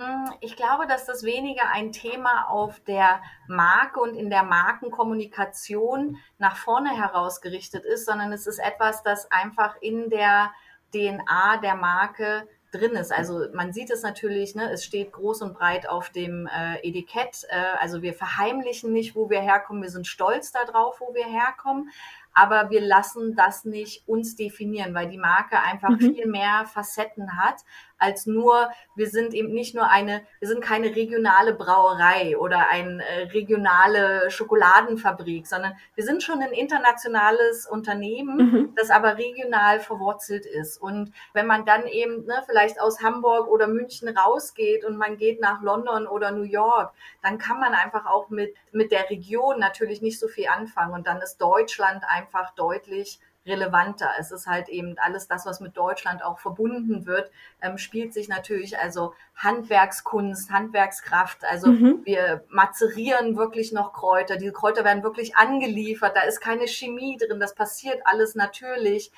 Hm, 0.00 0.32
ich 0.40 0.56
glaube, 0.56 0.86
dass 0.86 1.04
das 1.04 1.24
weniger 1.24 1.68
ein 1.70 1.92
Thema 1.92 2.48
auf 2.48 2.80
der 2.80 3.20
Marke 3.48 4.00
und 4.00 4.14
in 4.14 4.30
der 4.30 4.44
Markenkommunikation 4.44 6.16
nach 6.38 6.56
vorne 6.56 6.96
herausgerichtet 6.96 7.84
ist, 7.84 8.06
sondern 8.06 8.32
es 8.32 8.46
ist 8.46 8.60
etwas, 8.60 9.02
das 9.02 9.30
einfach 9.30 9.76
in 9.82 10.08
der 10.08 10.52
DNA 10.94 11.58
der 11.58 11.76
Marke 11.76 12.48
drin 12.72 12.92
ist. 12.92 13.12
Also 13.12 13.46
man 13.52 13.74
sieht 13.74 13.90
es 13.90 14.02
natürlich, 14.02 14.54
ne, 14.54 14.70
es 14.72 14.84
steht 14.84 15.12
groß 15.12 15.42
und 15.42 15.52
breit 15.52 15.86
auf 15.86 16.08
dem 16.08 16.46
äh, 16.46 16.76
Etikett. 16.78 17.44
Äh, 17.50 17.76
also 17.78 18.00
wir 18.00 18.14
verheimlichen 18.14 18.94
nicht, 18.94 19.14
wo 19.14 19.28
wir 19.28 19.40
herkommen. 19.40 19.82
Wir 19.82 19.90
sind 19.90 20.06
stolz 20.06 20.50
darauf, 20.50 21.00
wo 21.00 21.12
wir 21.14 21.26
herkommen 21.26 21.90
aber 22.32 22.70
wir 22.70 22.80
lassen 22.80 23.34
das 23.34 23.64
nicht 23.64 24.06
uns 24.06 24.36
definieren, 24.36 24.94
weil 24.94 25.08
die 25.08 25.18
Marke 25.18 25.60
einfach 25.60 25.90
mhm. 25.90 25.98
viel 25.98 26.26
mehr 26.26 26.64
Facetten 26.64 27.36
hat 27.36 27.64
als 28.00 28.26
nur, 28.26 28.70
wir 28.96 29.08
sind 29.08 29.34
eben 29.34 29.52
nicht 29.52 29.74
nur 29.74 29.88
eine, 29.88 30.22
wir 30.40 30.48
sind 30.48 30.62
keine 30.62 30.96
regionale 30.96 31.54
Brauerei 31.54 32.36
oder 32.38 32.68
eine 32.68 33.04
äh, 33.04 33.22
regionale 33.28 34.30
Schokoladenfabrik, 34.30 35.46
sondern 35.46 35.74
wir 35.94 36.04
sind 36.04 36.22
schon 36.22 36.40
ein 36.42 36.52
internationales 36.52 37.66
Unternehmen, 37.66 38.36
mhm. 38.36 38.74
das 38.74 38.90
aber 38.90 39.18
regional 39.18 39.80
verwurzelt 39.80 40.46
ist. 40.46 40.80
Und 40.80 41.12
wenn 41.34 41.46
man 41.46 41.64
dann 41.66 41.86
eben 41.86 42.24
ne, 42.24 42.42
vielleicht 42.46 42.80
aus 42.80 43.02
Hamburg 43.02 43.48
oder 43.48 43.66
München 43.66 44.08
rausgeht 44.08 44.84
und 44.84 44.96
man 44.96 45.18
geht 45.18 45.40
nach 45.40 45.62
London 45.62 46.06
oder 46.06 46.30
New 46.30 46.42
York, 46.42 46.92
dann 47.22 47.38
kann 47.38 47.60
man 47.60 47.74
einfach 47.74 48.06
auch 48.06 48.30
mit, 48.30 48.54
mit 48.72 48.92
der 48.92 49.10
Region 49.10 49.58
natürlich 49.58 50.00
nicht 50.00 50.18
so 50.18 50.26
viel 50.26 50.48
anfangen. 50.48 50.94
Und 50.94 51.06
dann 51.06 51.20
ist 51.20 51.38
Deutschland 51.38 52.02
einfach 52.08 52.54
deutlich 52.54 53.20
relevanter. 53.46 54.10
Es 54.18 54.30
ist 54.30 54.46
halt 54.46 54.68
eben 54.68 54.96
alles 54.98 55.26
das, 55.26 55.46
was 55.46 55.60
mit 55.60 55.76
Deutschland 55.76 56.22
auch 56.22 56.38
verbunden 56.38 57.06
wird, 57.06 57.30
ähm, 57.62 57.78
spielt 57.78 58.12
sich 58.12 58.28
natürlich 58.28 58.78
also 58.78 59.14
Handwerkskunst, 59.34 60.50
Handwerkskraft. 60.50 61.44
Also 61.44 61.68
mhm. 61.68 62.00
wir 62.04 62.44
mazerieren 62.50 63.36
wirklich 63.36 63.72
noch 63.72 63.92
Kräuter. 63.92 64.36
Diese 64.36 64.52
Kräuter 64.52 64.84
werden 64.84 65.02
wirklich 65.02 65.36
angeliefert. 65.36 66.16
Da 66.16 66.22
ist 66.22 66.40
keine 66.40 66.68
Chemie 66.68 67.16
drin. 67.16 67.40
Das 67.40 67.54
passiert 67.54 68.00
alles 68.04 68.34
natürlich. 68.34 69.10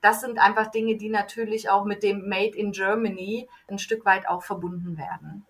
Das 0.00 0.20
sind 0.20 0.38
einfach 0.38 0.70
Dinge, 0.70 0.96
die 0.96 1.08
natürlich 1.08 1.70
auch 1.70 1.84
mit 1.84 2.02
dem 2.02 2.28
Made 2.28 2.56
in 2.56 2.72
Germany 2.72 3.48
ein 3.68 3.78
Stück 3.78 4.04
weit 4.04 4.28
auch 4.28 4.42
verbunden 4.42 4.96
werden. 4.96 5.44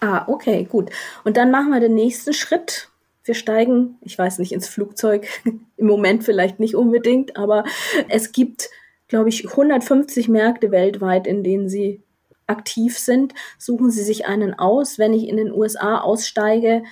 Ah, 0.00 0.24
okay, 0.26 0.64
gut. 0.64 0.90
Und 1.24 1.36
dann 1.36 1.50
machen 1.50 1.70
wir 1.70 1.80
den 1.80 1.94
nächsten 1.94 2.32
Schritt 2.32 2.90
wir 3.24 3.34
steigen, 3.34 3.96
ich 4.02 4.18
weiß 4.18 4.38
nicht, 4.38 4.52
ins 4.52 4.68
Flugzeug, 4.68 5.26
im 5.76 5.86
Moment 5.86 6.24
vielleicht 6.24 6.60
nicht 6.60 6.76
unbedingt, 6.76 7.36
aber 7.36 7.64
es 8.08 8.32
gibt, 8.32 8.70
glaube 9.08 9.28
ich, 9.30 9.48
150 9.48 10.28
Märkte 10.28 10.70
weltweit, 10.70 11.26
in 11.26 11.42
denen 11.42 11.68
sie 11.68 12.02
aktiv 12.46 12.98
sind. 12.98 13.34
Suchen 13.58 13.90
Sie 13.90 14.02
sich 14.02 14.26
einen 14.26 14.54
aus. 14.54 14.98
Wenn 14.98 15.14
ich 15.14 15.28
in 15.28 15.36
den 15.36 15.52
USA 15.52 15.98
aussteige, 16.00 16.82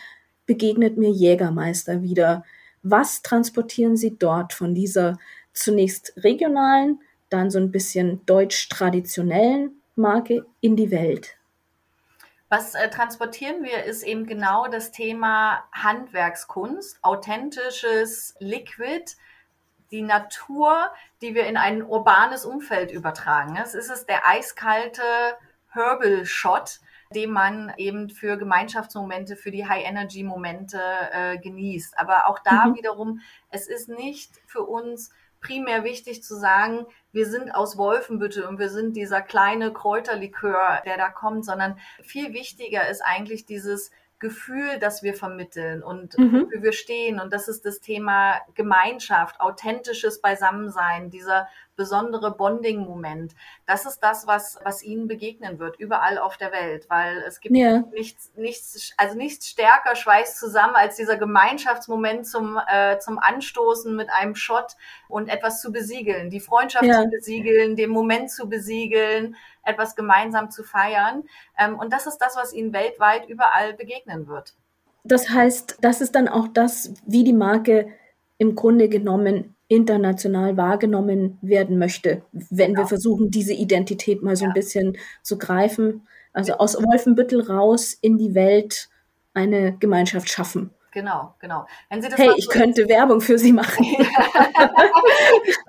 begegnet 0.46 0.96
mir 0.96 1.10
Jägermeister 1.10 2.02
wieder. 2.02 2.44
Was 2.82 3.22
transportieren 3.22 3.96
Sie 3.96 4.18
dort 4.18 4.52
von 4.52 4.74
dieser 4.74 5.18
zunächst 5.52 6.14
regionalen, 6.16 7.00
dann 7.28 7.50
so 7.50 7.58
ein 7.58 7.70
bisschen 7.70 8.24
deutsch-traditionellen 8.26 9.82
Marke 9.94 10.44
in 10.60 10.76
die 10.76 10.90
Welt? 10.90 11.36
Was 12.52 12.74
äh, 12.74 12.90
transportieren 12.90 13.64
wir, 13.64 13.84
ist 13.84 14.02
eben 14.02 14.26
genau 14.26 14.68
das 14.68 14.92
Thema 14.92 15.64
Handwerkskunst, 15.72 17.02
authentisches 17.02 18.34
Liquid, 18.40 19.16
die 19.90 20.02
Natur, 20.02 20.90
die 21.22 21.34
wir 21.34 21.46
in 21.46 21.56
ein 21.56 21.82
urbanes 21.82 22.44
Umfeld 22.44 22.90
übertragen. 22.90 23.56
Es 23.56 23.74
ist 23.74 23.88
es 23.88 24.04
der 24.04 24.28
eiskalte 24.28 25.02
Herbal 25.70 26.26
Shot, 26.26 26.80
den 27.14 27.30
man 27.30 27.72
eben 27.78 28.10
für 28.10 28.36
Gemeinschaftsmomente, 28.36 29.36
für 29.36 29.50
die 29.50 29.66
High-Energy-Momente 29.66 30.78
äh, 31.10 31.38
genießt. 31.38 31.98
Aber 31.98 32.26
auch 32.26 32.38
da 32.40 32.66
mhm. 32.66 32.74
wiederum, 32.74 33.20
es 33.48 33.66
ist 33.66 33.88
nicht 33.88 34.30
für 34.46 34.64
uns 34.64 35.08
primär 35.42 35.84
wichtig 35.84 36.22
zu 36.22 36.36
sagen, 36.36 36.86
wir 37.12 37.26
sind 37.26 37.54
aus 37.54 37.76
Wolfenbüttel 37.76 38.44
und 38.44 38.58
wir 38.58 38.70
sind 38.70 38.96
dieser 38.96 39.20
kleine 39.20 39.72
Kräuterlikör, 39.72 40.80
der 40.86 40.96
da 40.96 41.10
kommt, 41.10 41.44
sondern 41.44 41.78
viel 42.02 42.32
wichtiger 42.32 42.88
ist 42.88 43.02
eigentlich 43.02 43.44
dieses 43.44 43.90
Gefühl, 44.22 44.78
das 44.78 45.02
wir 45.02 45.14
vermitteln 45.14 45.82
und 45.82 46.16
mhm. 46.16 46.44
wofür 46.44 46.62
wir 46.62 46.72
stehen. 46.72 47.18
Und 47.20 47.32
das 47.32 47.48
ist 47.48 47.66
das 47.66 47.80
Thema 47.80 48.40
Gemeinschaft, 48.54 49.40
authentisches 49.40 50.20
Beisammensein, 50.20 51.10
dieser 51.10 51.48
besondere 51.76 52.34
Bonding-Moment. 52.36 53.34
Das 53.66 53.86
ist 53.86 54.00
das, 54.00 54.26
was, 54.26 54.58
was 54.64 54.82
ihnen 54.82 55.08
begegnen 55.08 55.58
wird, 55.58 55.78
überall 55.78 56.18
auf 56.18 56.36
der 56.36 56.52
Welt, 56.52 56.86
weil 56.88 57.18
es 57.26 57.40
gibt 57.40 57.56
ja. 57.56 57.84
nichts, 57.92 58.30
nichts, 58.36 58.92
also 58.96 59.16
nichts 59.16 59.48
stärker 59.48 59.96
schweißt 59.96 60.38
zusammen 60.38 60.74
als 60.74 60.96
dieser 60.96 61.16
Gemeinschaftsmoment 61.16 62.26
zum, 62.26 62.58
äh, 62.66 62.98
zum 62.98 63.18
Anstoßen 63.18 63.94
mit 63.94 64.10
einem 64.10 64.34
Shot 64.34 64.76
und 65.08 65.28
etwas 65.28 65.60
zu 65.60 65.72
besiegeln, 65.72 66.30
die 66.30 66.40
Freundschaft 66.40 66.84
ja. 66.84 67.02
zu 67.02 67.08
besiegeln, 67.08 67.76
den 67.76 67.90
Moment 67.90 68.30
zu 68.30 68.48
besiegeln, 68.48 69.36
etwas 69.64 69.96
gemeinsam 69.96 70.50
zu 70.50 70.64
feiern. 70.64 71.24
Ähm, 71.58 71.78
und 71.78 71.92
das 71.92 72.06
ist 72.06 72.18
das, 72.18 72.36
was 72.36 72.52
ihnen 72.52 72.72
weltweit 72.72 73.28
überall 73.28 73.74
begegnen 73.74 74.26
wird. 74.26 74.54
Das 75.04 75.30
heißt, 75.30 75.78
das 75.80 76.00
ist 76.00 76.14
dann 76.14 76.28
auch 76.28 76.48
das, 76.48 76.92
wie 77.06 77.24
die 77.24 77.32
Marke 77.32 77.88
im 78.38 78.54
Grunde 78.54 78.88
genommen 78.88 79.51
international 79.72 80.58
wahrgenommen 80.58 81.38
werden 81.40 81.78
möchte, 81.78 82.22
wenn 82.32 82.74
genau. 82.74 82.82
wir 82.82 82.86
versuchen, 82.86 83.30
diese 83.30 83.54
Identität 83.54 84.22
mal 84.22 84.36
so 84.36 84.44
ja. 84.44 84.50
ein 84.50 84.54
bisschen 84.54 84.98
zu 85.22 85.38
greifen. 85.38 86.06
Also 86.34 86.54
aus 86.54 86.76
Wolfenbüttel 86.76 87.40
raus 87.42 87.94
in 88.00 88.18
die 88.18 88.34
Welt 88.34 88.90
eine 89.32 89.76
Gemeinschaft 89.78 90.28
schaffen. 90.28 90.74
Genau, 90.92 91.34
genau. 91.38 91.66
Hey, 91.88 92.32
ich 92.36 92.44
so 92.44 92.50
könnte 92.50 92.86
Werbung 92.86 93.22
für 93.22 93.38
Sie 93.38 93.52
machen. 93.52 93.82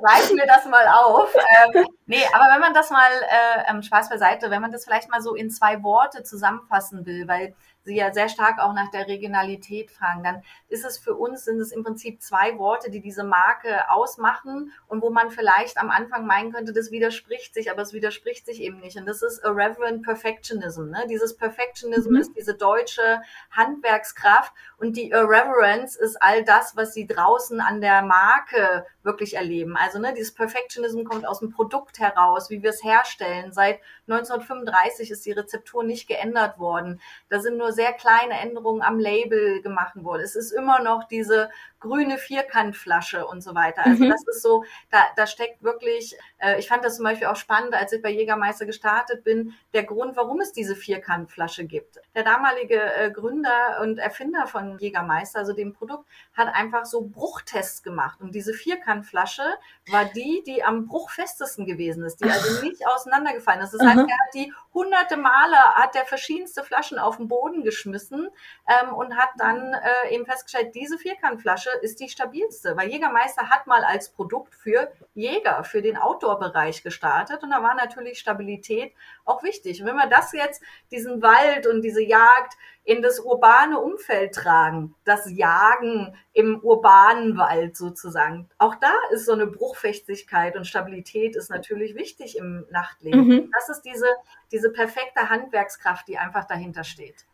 Reichen 0.03 0.35
wir 0.35 0.45
das 0.45 0.65
mal 0.65 0.85
auf. 0.85 1.33
Ähm, 1.33 1.85
nee, 2.07 2.23
aber 2.33 2.53
wenn 2.53 2.59
man 2.59 2.73
das 2.73 2.89
mal, 2.89 3.09
äh, 3.09 3.71
ähm, 3.71 3.81
Spaß 3.81 4.09
beiseite, 4.09 4.51
wenn 4.51 4.61
man 4.61 4.73
das 4.73 4.83
vielleicht 4.83 5.09
mal 5.09 5.21
so 5.21 5.33
in 5.33 5.49
zwei 5.49 5.81
Worte 5.81 6.23
zusammenfassen 6.23 7.05
will, 7.05 7.25
weil 7.29 7.55
Sie 7.83 7.95
ja 7.95 8.13
sehr 8.13 8.29
stark 8.29 8.59
auch 8.59 8.73
nach 8.73 8.91
der 8.91 9.07
Regionalität 9.07 9.91
fragen, 9.91 10.23
dann 10.23 10.43
ist 10.69 10.85
es 10.85 10.97
für 10.97 11.15
uns, 11.15 11.45
sind 11.45 11.59
es 11.59 11.71
im 11.71 11.83
Prinzip 11.83 12.21
zwei 12.21 12.57
Worte, 12.57 12.89
die 12.89 13.01
diese 13.01 13.23
Marke 13.23 13.89
ausmachen 13.89 14.71
und 14.87 15.01
wo 15.01 15.09
man 15.09 15.31
vielleicht 15.31 15.77
am 15.77 15.89
Anfang 15.89 16.25
meinen 16.25 16.53
könnte, 16.53 16.73
das 16.73 16.91
widerspricht 16.91 17.53
sich, 17.53 17.69
aber 17.69 17.81
es 17.81 17.93
widerspricht 17.93 18.45
sich 18.45 18.61
eben 18.61 18.79
nicht. 18.79 18.97
Und 18.97 19.05
das 19.05 19.21
ist 19.21 19.43
Irreverent 19.43 20.03
Perfectionism. 20.03 20.89
Ne? 20.89 21.05
Dieses 21.09 21.35
Perfectionism 21.35 22.11
mhm. 22.11 22.19
ist 22.19 22.35
diese 22.37 22.55
deutsche 22.55 23.21
Handwerkskraft 23.51 24.53
und 24.77 24.95
die 24.95 25.11
Irreverence 25.11 25.95
ist 25.95 26.21
all 26.21 26.43
das, 26.43 26.75
was 26.75 26.93
Sie 26.93 27.05
draußen 27.05 27.59
an 27.59 27.81
der 27.81 28.01
Marke 28.01 28.85
wirklich 29.03 29.35
erleben. 29.35 29.75
Also 29.75 29.99
ne, 29.99 30.13
dieses 30.15 30.33
Perfectionism 30.33 31.03
kommt 31.03 31.27
aus 31.27 31.39
dem 31.39 31.51
Produkt 31.51 31.99
heraus, 31.99 32.49
wie 32.49 32.63
wir 32.63 32.69
es 32.69 32.83
herstellen. 32.83 33.51
Seit 33.51 33.79
1935 34.07 35.11
ist 35.11 35.25
die 35.25 35.31
Rezeptur 35.31 35.83
nicht 35.83 36.07
geändert 36.07 36.59
worden. 36.59 37.01
Da 37.29 37.39
sind 37.39 37.57
nur 37.57 37.72
sehr 37.73 37.93
kleine 37.93 38.39
Änderungen 38.39 38.81
am 38.81 38.99
Label 38.99 39.61
gemacht 39.61 39.95
worden. 39.95 40.21
Es 40.21 40.35
ist 40.35 40.51
immer 40.51 40.81
noch 40.81 41.03
diese 41.05 41.49
grüne 41.83 42.17
Vierkantflasche 42.17 43.27
und 43.27 43.41
so 43.41 43.53
weiter. 43.55 43.85
Also 43.85 44.05
mhm. 44.05 44.09
das 44.09 44.23
ist 44.25 44.41
so, 44.41 44.63
da, 44.89 44.99
da 45.17 45.27
steckt 45.27 45.61
wirklich, 45.61 46.17
äh, 46.39 46.57
ich 46.59 46.69
fand 46.69 46.85
das 46.85 46.95
zum 46.95 47.03
Beispiel 47.03 47.27
auch 47.27 47.35
spannend, 47.35 47.73
als 47.73 47.91
ich 47.91 48.01
bei 48.01 48.09
Jägermeister 48.09 48.65
gestartet 48.65 49.25
bin, 49.25 49.53
der 49.73 49.83
Grund, 49.83 50.15
warum 50.15 50.39
es 50.39 50.53
diese 50.53 50.77
Vierkantflasche 50.77 51.65
gibt. 51.65 51.99
Der 52.15 52.23
damalige 52.23 52.79
äh, 52.79 53.11
Gründer 53.11 53.79
und 53.81 53.97
Erfinder 53.97 54.47
von 54.47 54.79
Jägermeister, 54.79 55.39
also 55.39 55.51
dem 55.51 55.73
Produkt, 55.73 56.07
hat 56.33 56.47
einfach 56.55 56.85
so 56.85 57.01
Bruchtests 57.01 57.83
gemacht. 57.83 58.21
Und 58.21 58.33
diese 58.33 58.53
Vierkantflasche 58.53 59.43
war 59.91 60.05
die, 60.05 60.41
die 60.47 60.63
am 60.63 60.87
bruchfestesten 60.87 61.65
gewesen 61.65 62.05
ist, 62.05 62.23
die 62.23 62.29
also 62.29 62.63
nicht 62.63 62.87
auseinandergefallen 62.87 63.61
ist. 63.61 63.73
Das 63.73 63.81
heißt, 63.81 63.97
er 63.97 64.03
hat 64.03 64.33
die 64.33 64.53
hunderte 64.73 65.17
Male, 65.17 65.57
hat 65.75 65.95
der 65.95 66.05
verschiedenste 66.05 66.63
Flaschen 66.63 66.97
auf 66.97 67.17
den 67.17 67.27
Boden 67.27 67.63
geschmissen 67.63 68.29
ähm, 68.67 68.93
und 68.93 69.17
hat 69.17 69.31
dann 69.37 69.73
äh, 69.73 70.13
eben 70.15 70.25
festgestellt, 70.25 70.73
diese 70.75 70.97
Vierkantflasche 70.97 71.69
ist 71.81 71.99
die 71.99 72.09
stabilste, 72.09 72.75
weil 72.77 72.89
Jägermeister 72.89 73.49
hat 73.49 73.67
mal 73.67 73.83
als 73.83 74.09
Produkt 74.09 74.55
für 74.55 74.91
Jäger, 75.13 75.63
für 75.63 75.81
den 75.81 75.97
Outdoor-Bereich 75.97 76.83
gestartet 76.83 77.43
und 77.43 77.51
da 77.51 77.63
war 77.63 77.75
natürlich 77.75 78.19
Stabilität 78.19 78.93
auch 79.25 79.43
wichtig. 79.43 79.81
Und 79.81 79.87
wenn 79.87 79.95
wir 79.95 80.07
das 80.07 80.31
jetzt, 80.33 80.61
diesen 80.91 81.21
Wald 81.21 81.67
und 81.67 81.81
diese 81.81 82.01
Jagd 82.01 82.53
in 82.85 83.01
das 83.01 83.19
urbane 83.19 83.79
Umfeld 83.79 84.35
tragen, 84.35 84.95
das 85.05 85.29
Jagen 85.31 86.15
im 86.33 86.59
urbanen 86.59 87.37
Wald 87.37 87.77
sozusagen, 87.77 88.49
auch 88.57 88.75
da 88.75 88.93
ist 89.11 89.25
so 89.25 89.33
eine 89.33 89.47
Bruchfestigkeit 89.47 90.55
und 90.55 90.67
Stabilität 90.67 91.35
ist 91.35 91.49
natürlich 91.49 91.95
wichtig 91.95 92.37
im 92.37 92.65
Nachtleben. 92.69 93.27
Mhm. 93.27 93.51
Das 93.53 93.69
ist 93.69 93.83
diese, 93.83 94.07
diese 94.51 94.69
perfekte 94.71 95.29
Handwerkskraft, 95.29 96.07
die 96.07 96.17
einfach 96.17 96.45
dahinter 96.45 96.83
steht. 96.83 97.25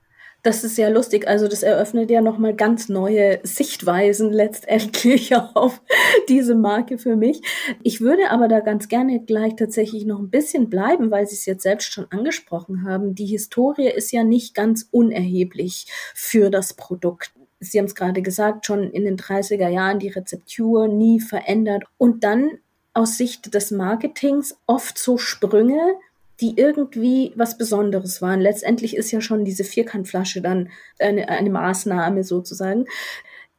Das 0.41 0.63
ist 0.63 0.77
ja 0.77 0.87
lustig. 0.87 1.27
Also 1.27 1.49
das 1.49 1.63
eröffnet 1.63 2.09
ja 2.09 2.21
nochmal 2.21 2.55
ganz 2.55 2.87
neue 2.87 3.39
Sichtweisen 3.43 4.31
letztendlich 4.31 5.35
auf 5.53 5.81
diese 6.29 6.55
Marke 6.55 6.97
für 6.97 7.17
mich. 7.17 7.41
Ich 7.83 7.99
würde 7.99 8.29
aber 8.29 8.47
da 8.47 8.61
ganz 8.61 8.87
gerne 8.87 9.19
gleich 9.19 9.57
tatsächlich 9.57 10.05
noch 10.05 10.19
ein 10.19 10.29
bisschen 10.29 10.69
bleiben, 10.69 11.11
weil 11.11 11.27
Sie 11.27 11.35
es 11.35 11.45
jetzt 11.45 11.63
selbst 11.63 11.91
schon 11.91 12.07
angesprochen 12.09 12.85
haben. 12.87 13.15
Die 13.15 13.25
Historie 13.25 13.89
ist 13.89 14.11
ja 14.13 14.23
nicht 14.23 14.55
ganz 14.55 14.87
unerheblich 14.91 15.87
für 16.15 16.49
das 16.49 16.73
Produkt. 16.73 17.33
Sie 17.59 17.77
haben 17.77 17.85
es 17.85 17.95
gerade 17.95 18.21
gesagt, 18.21 18.65
schon 18.65 18.89
in 18.91 19.03
den 19.03 19.17
30er 19.17 19.67
Jahren 19.67 19.99
die 19.99 20.07
Rezeptur 20.07 20.87
nie 20.87 21.19
verändert. 21.19 21.83
Und 21.97 22.23
dann 22.23 22.59
aus 22.93 23.17
Sicht 23.17 23.53
des 23.53 23.71
Marketings 23.71 24.57
oft 24.65 24.97
so 24.97 25.17
Sprünge, 25.17 25.95
die 26.41 26.57
irgendwie 26.57 27.33
was 27.35 27.57
Besonderes 27.57 28.21
waren. 28.21 28.39
Letztendlich 28.39 28.95
ist 28.95 29.11
ja 29.11 29.21
schon 29.21 29.45
diese 29.45 29.63
Vierkantflasche 29.63 30.41
dann 30.41 30.69
eine, 30.99 31.27
eine 31.29 31.49
Maßnahme 31.49 32.23
sozusagen. 32.23 32.85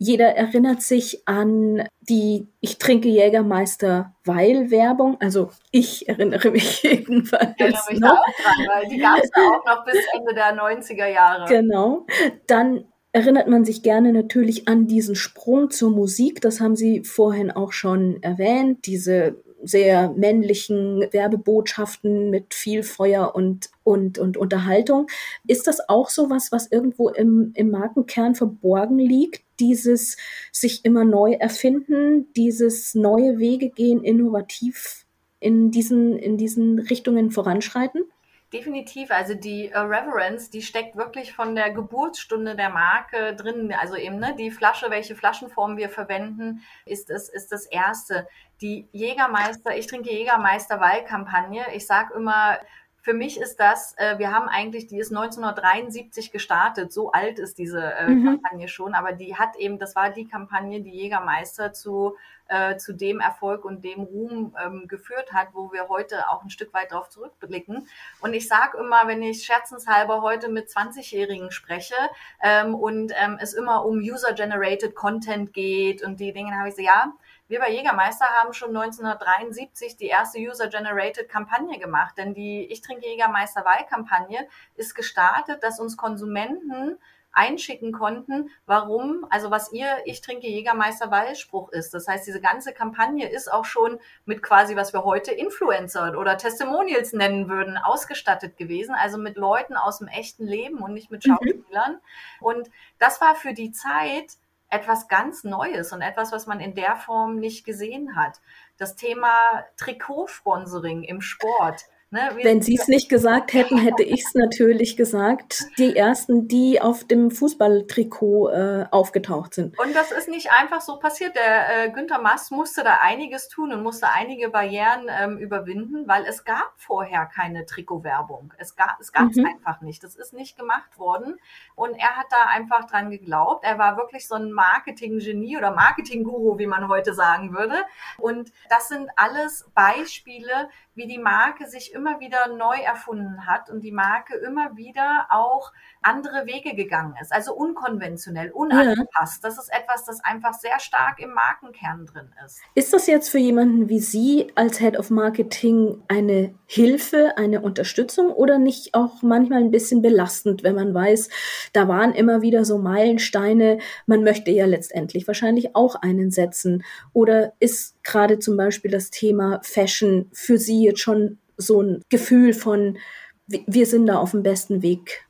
Jeder 0.03 0.35
erinnert 0.35 0.81
sich 0.81 1.29
an 1.29 1.87
die 2.01 2.49
Ich 2.61 2.79
trinke 2.79 3.09
Jägermeister 3.09 4.15
weil 4.25 4.71
Werbung. 4.71 5.19
Also 5.21 5.51
ich 5.73 6.09
erinnere 6.09 6.51
mich 6.51 6.83
jedenfalls. 6.83 7.51
Ich 7.57 7.61
erinnere 7.61 7.83
mich 7.91 8.01
noch. 8.01 8.13
auch 8.13 8.25
dran, 8.43 8.67
weil 8.67 8.89
die 8.89 8.99
gab 8.99 9.19
es 9.19 9.31
auch 9.35 9.65
noch 9.67 9.85
bis 9.85 9.99
Ende 10.17 10.35
der 10.35 10.57
90er 10.57 11.07
Jahre. 11.07 11.47
Genau. 11.49 12.07
Dann 12.47 12.85
erinnert 13.13 13.49
man 13.49 13.67
sich 13.67 13.83
gerne 13.83 14.15
natürlich 14.15 14.69
an 14.69 14.87
diesen 14.87 15.17
Sprung 15.17 15.71
zur 15.71 15.91
Musik. 15.91 16.41
Das 16.41 16.61
haben 16.61 16.77
Sie 16.77 17.05
vorhin 17.05 17.51
auch 17.51 17.73
schon 17.73 18.23
erwähnt. 18.23 18.87
Diese 18.87 19.43
sehr 19.63 20.11
männlichen 20.11 21.07
Werbebotschaften 21.13 22.31
mit 22.31 22.55
viel 22.55 22.83
Feuer 22.83 23.35
und, 23.35 23.71
und, 23.85 24.19
und 24.19 24.37
Unterhaltung. 24.37 25.07
Ist 25.47 25.67
das 25.67 25.89
auch 25.89 26.11
so 26.11 26.31
was, 26.31 26.53
was 26.53 26.71
irgendwo 26.71 27.09
im, 27.09 27.53
im 27.55 27.71
Markenkern 27.71 28.35
verborgen 28.35 28.99
liegt? 28.99 29.43
Dieses 29.59 30.17
sich 30.53 30.85
immer 30.85 31.05
neu 31.05 31.33
erfinden, 31.33 32.33
dieses 32.35 32.95
neue 32.95 33.39
Wege 33.39 33.71
gehen, 33.71 34.03
innovativ 34.03 35.05
in 35.39 35.71
diesen, 35.71 36.17
in 36.19 36.37
diesen 36.37 36.79
Richtungen 36.79 37.31
voranschreiten? 37.31 38.05
Definitiv, 38.53 39.13
also 39.13 39.35
die 39.35 39.69
äh, 39.69 39.79
Reverence, 39.79 40.51
die 40.51 40.63
steckt 40.63 40.97
wirklich 40.97 41.33
von 41.33 41.55
der 41.55 41.71
Geburtsstunde 41.71 42.57
der 42.57 42.71
Marke 42.71 43.37
drin. 43.37 43.73
Also 43.81 43.95
eben 43.95 44.19
ne, 44.19 44.35
die 44.37 44.51
Flasche, 44.51 44.91
welche 44.91 45.15
Flaschenform 45.15 45.77
wir 45.77 45.89
verwenden, 45.89 46.63
ist 46.85 47.11
es 47.11 47.29
ist 47.29 47.53
das 47.53 47.67
erste. 47.67 48.27
Die 48.61 48.89
Jägermeister, 48.93 49.77
ich 49.77 49.87
trinke 49.87 50.11
Jägermeister 50.11 50.81
Wahlkampagne. 50.81 51.65
Ich 51.75 51.87
sage 51.87 52.15
immer, 52.15 52.59
für 53.03 53.15
mich 53.15 53.41
ist 53.41 53.59
das, 53.59 53.95
äh, 53.97 54.19
wir 54.19 54.31
haben 54.31 54.49
eigentlich, 54.49 54.87
die 54.87 54.99
ist 54.99 55.11
1973 55.11 56.33
gestartet, 56.33 56.93
so 56.93 57.13
alt 57.13 57.39
ist 57.39 57.59
diese 57.59 57.83
äh, 57.83 58.09
mhm. 58.09 58.25
Kampagne 58.25 58.69
schon, 58.69 58.95
aber 58.95 59.13
die 59.13 59.37
hat 59.37 59.57
eben, 59.57 59.79
das 59.79 59.97
war 59.97 60.11
die 60.11 60.29
Kampagne, 60.29 60.83
die 60.83 60.91
Jägermeister 60.91 61.73
zu, 61.73 62.17
äh, 62.49 62.77
zu 62.77 62.93
dem 62.93 63.21
Erfolg 63.21 63.65
und 63.65 63.85
dem 63.85 64.01
Ruhm 64.01 64.55
ähm, 64.63 64.87
geführt 64.87 65.33
hat, 65.33 65.49
wo 65.55 65.73
wir 65.73 65.89
heute 65.89 66.29
auch 66.29 66.43
ein 66.43 66.51
Stück 66.51 66.75
weit 66.75 66.93
darauf 66.93 67.09
zurückblicken. 67.09 67.89
Und 68.21 68.35
ich 68.35 68.47
sage 68.47 68.77
immer, 68.77 69.07
wenn 69.07 69.23
ich 69.23 69.45
scherzenshalber 69.45 70.21
heute 70.21 70.51
mit 70.51 70.69
20-Jährigen 70.69 71.53
spreche 71.53 71.95
ähm, 72.43 72.75
und 72.75 73.13
ähm, 73.17 73.39
es 73.41 73.55
immer 73.55 73.87
um 73.87 73.99
User-Generated 73.99 74.95
Content 74.95 75.55
geht 75.55 76.03
und 76.03 76.21
die 76.21 76.35
Dinge, 76.35 76.55
habe 76.55 76.69
ich 76.69 76.77
so, 76.77 76.83
ja, 76.83 77.15
wir 77.51 77.59
bei 77.59 77.71
Jägermeister 77.71 78.27
haben 78.27 78.53
schon 78.53 78.69
1973 78.69 79.97
die 79.97 80.07
erste 80.07 80.39
User-Generated 80.39 81.29
Kampagne 81.29 81.81
gemacht, 81.81 82.17
denn 82.17 82.33
die 82.33 82.65
Ich 82.71 82.81
trinke 82.81 83.09
Jägermeister 83.09 83.65
Wahlkampagne 83.65 84.47
ist 84.77 84.95
gestartet, 84.95 85.65
dass 85.65 85.81
uns 85.81 85.97
Konsumenten 85.97 86.97
einschicken 87.33 87.93
konnten, 87.93 88.51
warum, 88.67 89.27
also 89.31 89.51
was 89.51 89.73
ihr 89.73 89.99
Ich 90.05 90.21
trinke 90.21 90.47
Jägermeister 90.47 91.11
Wahlspruch 91.11 91.71
ist. 91.71 91.93
Das 91.93 92.07
heißt, 92.07 92.27
diese 92.27 92.41
ganze 92.41 92.73
Kampagne 92.73 93.29
ist 93.29 93.53
auch 93.53 93.65
schon 93.65 93.99
mit 94.25 94.43
quasi, 94.43 94.77
was 94.77 94.93
wir 94.93 95.05
heute 95.05 95.33
Influencer 95.33 96.17
oder 96.19 96.39
Testimonials 96.39 97.13
nennen 97.13 97.49
würden, 97.49 97.77
ausgestattet 97.77 98.57
gewesen. 98.57 98.95
Also 98.95 99.19
mit 99.19 99.37
Leuten 99.37 99.77
aus 99.77 99.99
dem 99.99 100.09
echten 100.09 100.47
Leben 100.47 100.79
und 100.79 100.93
nicht 100.93 101.11
mit 101.11 101.27
mhm. 101.27 101.33
Schauspielern. 101.33 101.93
Mhm. 101.95 102.47
Und 102.47 102.71
das 102.99 103.21
war 103.21 103.35
für 103.35 103.55
die 103.55 103.73
Zeit 103.73 104.37
etwas 104.71 105.09
ganz 105.09 105.45
Neues 105.45 105.93
und 105.93 106.01
etwas, 106.01 106.33
was 106.33 106.47
man 106.47 106.61
in 106.61 106.75
der 106.75 106.97
Form 106.97 107.37
nicht 107.37 107.65
gesehen 107.65 108.17
hat. 108.17 108.41
Das 108.79 108.97
Thema 108.97 109.65
Trikotsponsoring 109.77 111.03
im 111.03 111.21
Sport 111.21 111.85
Ne, 112.13 112.29
Wenn 112.43 112.61
Sie 112.61 112.75
es 112.75 112.89
nicht 112.89 113.09
gesagt 113.09 113.53
hätten, 113.53 113.79
hätte 113.79 114.03
ich 114.03 114.25
es 114.25 114.35
natürlich 114.35 114.97
gesagt. 114.97 115.67
Die 115.79 115.95
ersten, 115.95 116.49
die 116.49 116.81
auf 116.81 117.05
dem 117.05 117.31
Fußballtrikot 117.31 118.49
äh, 118.49 118.87
aufgetaucht 118.91 119.55
sind. 119.55 119.79
Und 119.79 119.95
das 119.95 120.11
ist 120.11 120.29
nicht 120.29 120.51
einfach 120.51 120.81
so 120.81 120.99
passiert. 120.99 121.37
Der 121.37 121.85
äh, 121.85 121.91
Günther 121.91 122.21
Mass 122.21 122.51
musste 122.51 122.83
da 122.83 122.99
einiges 123.01 123.49
tun 123.49 123.73
und 123.73 123.85
musste 123.85 124.09
einige 124.09 124.49
Barrieren 124.49 125.07
ähm, 125.09 125.39
überwinden, 125.39 126.09
weil 126.09 126.25
es 126.25 126.43
gab 126.43 126.73
vorher 126.79 127.27
keine 127.27 127.65
Trikotwerbung. 127.65 128.53
Es 128.59 128.75
gab 128.75 128.99
es 129.01 129.13
gab's 129.13 129.37
mhm. 129.37 129.47
einfach 129.47 129.81
nicht. 129.81 130.03
Das 130.03 130.17
ist 130.17 130.33
nicht 130.33 130.59
gemacht 130.59 130.99
worden. 130.99 131.37
Und 131.77 131.95
er 131.95 132.17
hat 132.17 132.27
da 132.31 132.47
einfach 132.47 132.91
dran 132.91 133.11
geglaubt. 133.11 133.65
Er 133.65 133.79
war 133.79 133.97
wirklich 133.97 134.27
so 134.27 134.35
ein 134.35 134.51
Marketing-Genie 134.51 135.59
oder 135.59 135.71
Marketing-Guru, 135.71 136.59
wie 136.59 136.67
man 136.67 136.89
heute 136.89 137.15
sagen 137.15 137.55
würde. 137.55 137.85
Und 138.19 138.51
das 138.69 138.89
sind 138.89 139.09
alles 139.15 139.71
Beispiele, 139.77 140.69
wie 140.95 141.07
die 141.07 141.19
Marke 141.19 141.67
sich 141.67 141.93
immer 141.93 142.21
wieder 142.21 142.49
neu 142.49 142.77
erfunden 142.77 143.47
hat 143.47 143.71
und 143.71 143.81
die 143.83 143.93
Marke 143.93 144.35
immer 144.37 144.77
wieder 144.77 145.27
auch 145.31 145.73
andere 146.03 146.47
Wege 146.47 146.75
gegangen 146.75 147.15
ist. 147.21 147.33
Also 147.33 147.53
unkonventionell, 147.55 148.51
unangepasst. 148.51 149.43
Ja. 149.43 149.49
Das 149.49 149.59
ist 149.59 149.71
etwas, 149.73 150.05
das 150.05 150.25
einfach 150.25 150.55
sehr 150.55 150.79
stark 150.81 151.21
im 151.21 151.33
Markenkern 151.35 152.07
drin 152.07 152.33
ist. 152.45 152.61
Ist 152.75 152.93
das 152.93 153.07
jetzt 153.07 153.29
für 153.29 153.39
jemanden 153.39 153.89
wie 153.89 154.01
Sie 154.01 154.51
als 154.55 154.79
Head 154.79 154.99
of 154.99 155.11
Marketing 155.11 156.03
eine 156.09 156.55
Hilfe, 156.67 157.37
eine 157.37 157.61
Unterstützung 157.61 158.31
oder 158.31 158.59
nicht 158.59 158.95
auch 158.95 159.23
manchmal 159.23 159.61
ein 159.61 159.71
bisschen 159.71 160.01
belastend, 160.03 160.63
wenn 160.63 160.75
man 160.75 160.95
weiß, 160.95 161.29
da 161.73 161.89
waren 161.89 162.13
immer 162.13 162.43
wieder 162.43 162.65
so 162.65 162.79
Meilensteine, 162.79 163.79
man 164.07 164.25
möchte 164.25 164.51
ja 164.51 164.67
letztendlich 164.67 165.27
wahrscheinlich 165.27 165.77
auch 165.77 165.97
einen 165.97 166.31
setzen? 166.31 166.83
Oder 167.13 167.53
ist 167.61 168.03
gerade 168.03 168.39
zum 168.39 168.57
Beispiel 168.57 168.91
das 168.91 169.11
Thema 169.11 169.61
Fashion 169.63 170.31
für 170.33 170.59
Sie 170.59 170.85
jetzt 170.85 171.01
schon 171.01 171.39
so 171.57 171.83
ein 171.83 172.03
Gefühl 172.09 172.55
von, 172.55 172.99
wir 173.47 173.87
sind 173.87 174.07
da 174.07 174.17
auf 174.17 174.31
dem 174.31 174.43
besten 174.43 174.83
Weg? 174.83 175.27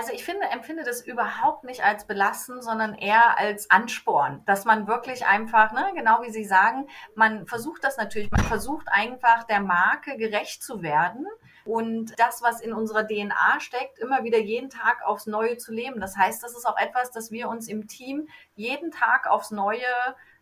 Also 0.00 0.14
ich 0.14 0.24
finde, 0.24 0.46
empfinde 0.46 0.82
das 0.82 1.02
überhaupt 1.02 1.64
nicht 1.64 1.84
als 1.84 2.06
belastend, 2.06 2.64
sondern 2.64 2.94
eher 2.94 3.36
als 3.36 3.70
Ansporn, 3.70 4.42
dass 4.46 4.64
man 4.64 4.86
wirklich 4.86 5.26
einfach, 5.26 5.72
ne, 5.72 5.92
genau 5.94 6.22
wie 6.22 6.30
Sie 6.30 6.46
sagen, 6.46 6.88
man 7.14 7.46
versucht 7.46 7.84
das 7.84 7.98
natürlich, 7.98 8.30
man 8.30 8.40
versucht 8.40 8.88
einfach 8.90 9.44
der 9.44 9.60
Marke 9.60 10.16
gerecht 10.16 10.62
zu 10.62 10.82
werden 10.82 11.26
und 11.66 12.18
das, 12.18 12.40
was 12.40 12.62
in 12.62 12.72
unserer 12.72 13.06
DNA 13.06 13.60
steckt, 13.60 13.98
immer 13.98 14.24
wieder 14.24 14.38
jeden 14.38 14.70
Tag 14.70 15.02
aufs 15.04 15.26
Neue 15.26 15.58
zu 15.58 15.70
leben. 15.70 16.00
Das 16.00 16.16
heißt, 16.16 16.42
das 16.42 16.56
ist 16.56 16.64
auch 16.64 16.78
etwas, 16.78 17.10
das 17.10 17.30
wir 17.30 17.50
uns 17.50 17.68
im 17.68 17.86
Team 17.86 18.26
jeden 18.54 18.92
Tag 18.92 19.26
aufs 19.26 19.50
Neue 19.50 19.84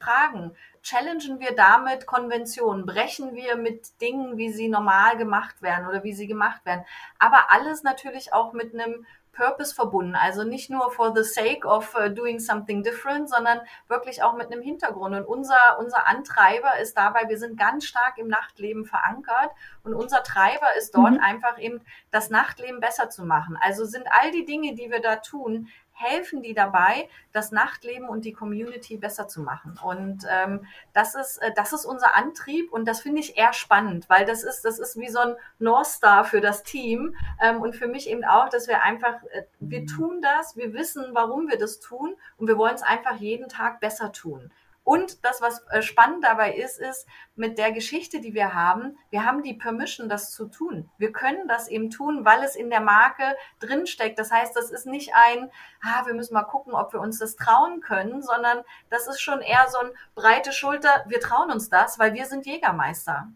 fragen. 0.01 0.55
Challengen 0.83 1.41
wir 1.41 1.55
damit 1.55 2.07
Konventionen? 2.07 2.87
Brechen 2.87 3.35
wir 3.35 3.57
mit 3.57 4.01
Dingen, 4.01 4.37
wie 4.37 4.53
sie 4.53 4.69
normal 4.69 5.17
gemacht 5.17 5.61
werden 5.61 5.89
oder 5.89 6.05
wie 6.05 6.13
sie 6.13 6.27
gemacht 6.27 6.65
werden? 6.65 6.85
Aber 7.19 7.51
alles 7.51 7.83
natürlich 7.83 8.33
auch 8.33 8.53
mit 8.53 8.73
einem 8.73 9.05
Purpose 9.39 9.75
verbunden. 9.75 10.17
Also 10.17 10.43
nicht 10.43 10.69
nur 10.69 10.91
for 10.91 11.15
the 11.15 11.23
sake 11.23 11.65
of 11.65 11.95
uh, 11.95 12.09
doing 12.09 12.41
something 12.41 12.83
different, 12.83 13.31
sondern 13.31 13.61
wirklich 13.87 14.23
auch 14.23 14.35
mit 14.35 14.53
einem 14.53 14.61
Hintergrund. 14.61 15.15
Und 15.15 15.25
unser, 15.25 15.79
unser 15.79 16.09
Antreiber 16.09 16.79
ist 16.83 16.97
dabei, 16.97 17.29
wir 17.29 17.39
sind 17.39 17.59
ganz 17.59 17.85
stark 17.85 18.19
im 18.19 18.27
Nachtleben 18.27 18.85
verankert 18.85 19.51
und 19.85 19.95
unser 19.95 20.23
Treiber 20.25 20.67
ist 20.77 20.95
dort 20.97 21.13
mhm. 21.13 21.21
einfach 21.21 21.59
eben 21.59 21.81
das 22.11 22.31
Nachtleben 22.31 22.81
besser 22.81 23.09
zu 23.11 23.25
machen. 23.25 23.57
Also 23.61 23.85
sind 23.85 24.07
all 24.11 24.33
die 24.33 24.45
Dinge, 24.45 24.75
die 24.75 24.91
wir 24.91 25.01
da 25.01 25.17
tun, 25.17 25.69
helfen 25.99 26.43
die 26.43 26.55
dabei, 26.55 27.09
das 27.33 27.53
Nachtleben 27.53 28.09
und 28.09 28.25
die 28.25 28.33
Community 28.33 28.97
besser 28.97 29.29
zu 29.29 29.41
machen. 29.41 29.79
Und 29.83 30.25
ähm, 30.31 30.67
das 30.93 31.15
ist 31.15 31.39
äh, 31.39 31.53
das 31.55 31.73
ist 31.73 31.85
unser 31.85 32.15
Antrieb 32.15 32.73
und 32.73 32.87
das 32.87 33.01
finde 33.01 33.21
ich 33.21 33.37
eher 33.37 33.53
spannend, 33.53 34.09
weil 34.09 34.25
das 34.25 34.43
ist 34.43 34.65
das 34.65 34.79
ist 34.79 34.99
wie 34.99 35.09
so 35.09 35.19
ein 35.19 35.35
North 35.59 35.87
Star 35.87 36.25
für 36.25 36.41
das 36.41 36.63
Team 36.63 37.17
ähm, 37.41 37.61
und 37.61 37.75
für 37.75 37.89
mich 37.89 38.09
eben 38.09 38.25
auch, 38.25 38.49
dass 38.49 38.69
wir 38.69 38.83
einfach 38.83 39.23
äh, 39.33 39.43
wir 39.61 39.87
tun 39.87 40.23
das, 40.23 40.57
wir 40.57 40.73
wissen, 40.73 41.07
warum 41.13 41.49
wir 41.49 41.59
das 41.59 41.81
tun 41.81 42.17
und 42.37 42.47
wir 42.47 42.59
wollen 42.59 42.75
es 42.75 42.83
einfach 42.83 43.17
jeden 43.17 43.49
Tag 43.49 43.81
besser 43.81 44.13
tun. 44.13 44.51
Und 44.89 45.23
das, 45.23 45.43
was 45.43 45.63
äh, 45.69 45.83
spannend 45.83 46.25
dabei 46.25 46.55
ist, 46.55 46.81
ist 46.81 47.07
mit 47.37 47.59
der 47.59 47.73
Geschichte, 47.73 48.23
die 48.23 48.33
wir 48.33 48.55
haben, 48.55 48.97
wir 49.11 49.23
haben 49.23 49.43
die 49.43 49.53
Permission, 49.53 50.09
das 50.09 50.31
zu 50.31 50.47
tun. 50.47 50.89
Wir 50.97 51.13
können 51.13 51.47
das 51.47 51.69
eben 51.69 51.91
tun, 51.91 52.25
weil 52.25 52.43
es 52.43 52.57
in 52.57 52.71
der 52.71 52.81
Marke 52.81 53.37
drinsteckt. 53.61 54.19
Das 54.19 54.31
heißt, 54.31 54.57
das 54.57 54.71
ist 54.71 54.87
nicht 54.87 55.11
ein, 55.13 55.51
ah, 55.83 56.07
wir 56.07 56.15
müssen 56.15 56.33
mal 56.33 56.45
gucken, 56.45 56.73
ob 56.73 56.95
wir 56.95 57.01
uns 57.01 57.19
das 57.19 57.37
trauen 57.37 57.83
können, 57.83 58.23
sondern 58.23 58.63
das 58.89 59.07
ist 59.09 59.21
schon 59.21 59.43
eher 59.43 59.67
so 59.69 59.77
ein 59.77 59.91
breite 60.15 60.53
Schulter, 60.53 61.05
wir 61.07 61.21
trauen 61.21 61.51
uns 61.51 61.69
das, 61.69 61.99
weil 61.99 62.15
wir 62.15 62.25
sind 62.25 62.47
Jägermeister. 62.47 63.29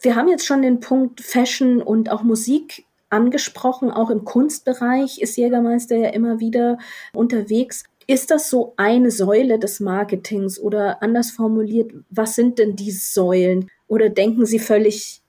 Wir 0.00 0.14
haben 0.14 0.28
jetzt 0.28 0.46
schon 0.46 0.62
den 0.62 0.78
Punkt 0.78 1.22
Fashion 1.22 1.82
und 1.82 2.08
auch 2.08 2.22
Musik 2.22 2.86
angesprochen. 3.10 3.90
Auch 3.90 4.10
im 4.10 4.24
Kunstbereich 4.24 5.20
ist 5.20 5.36
Jägermeister 5.36 5.96
ja 5.96 6.10
immer 6.10 6.38
wieder 6.38 6.78
unterwegs. 7.12 7.82
Ist 8.06 8.30
das 8.30 8.50
so 8.50 8.74
eine 8.76 9.10
Säule 9.10 9.58
des 9.58 9.80
Marketings 9.80 10.60
oder 10.60 11.02
anders 11.02 11.32
formuliert, 11.32 11.92
was 12.08 12.36
sind 12.36 12.58
denn 12.58 12.76
die 12.76 12.92
Säulen? 12.92 13.68
Oder 13.88 14.10
denken 14.10 14.46
Sie 14.46 14.60
völlig 14.60 15.22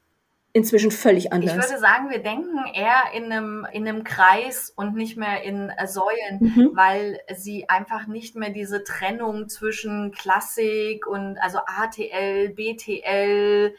inzwischen 0.54 0.92
völlig 0.92 1.32
anders? 1.34 1.56
Ich 1.56 1.70
würde 1.70 1.80
sagen, 1.80 2.10
wir 2.10 2.20
denken 2.20 2.58
eher 2.74 3.04
in 3.16 3.32
einem, 3.32 3.66
in 3.72 3.88
einem 3.88 4.04
Kreis 4.04 4.72
und 4.76 4.96
nicht 4.96 5.18
mehr 5.18 5.44
in 5.44 5.72
Säulen, 5.86 6.40
mhm. 6.40 6.72
weil 6.74 7.20
sie 7.36 7.70
einfach 7.70 8.08
nicht 8.08 8.36
mehr 8.36 8.50
diese 8.50 8.84
Trennung 8.84 9.50
zwischen 9.50 10.12
Klassik 10.12 11.08
und 11.08 11.38
also 11.40 11.60
ATL, 11.66 12.50
BTL, 12.50 13.74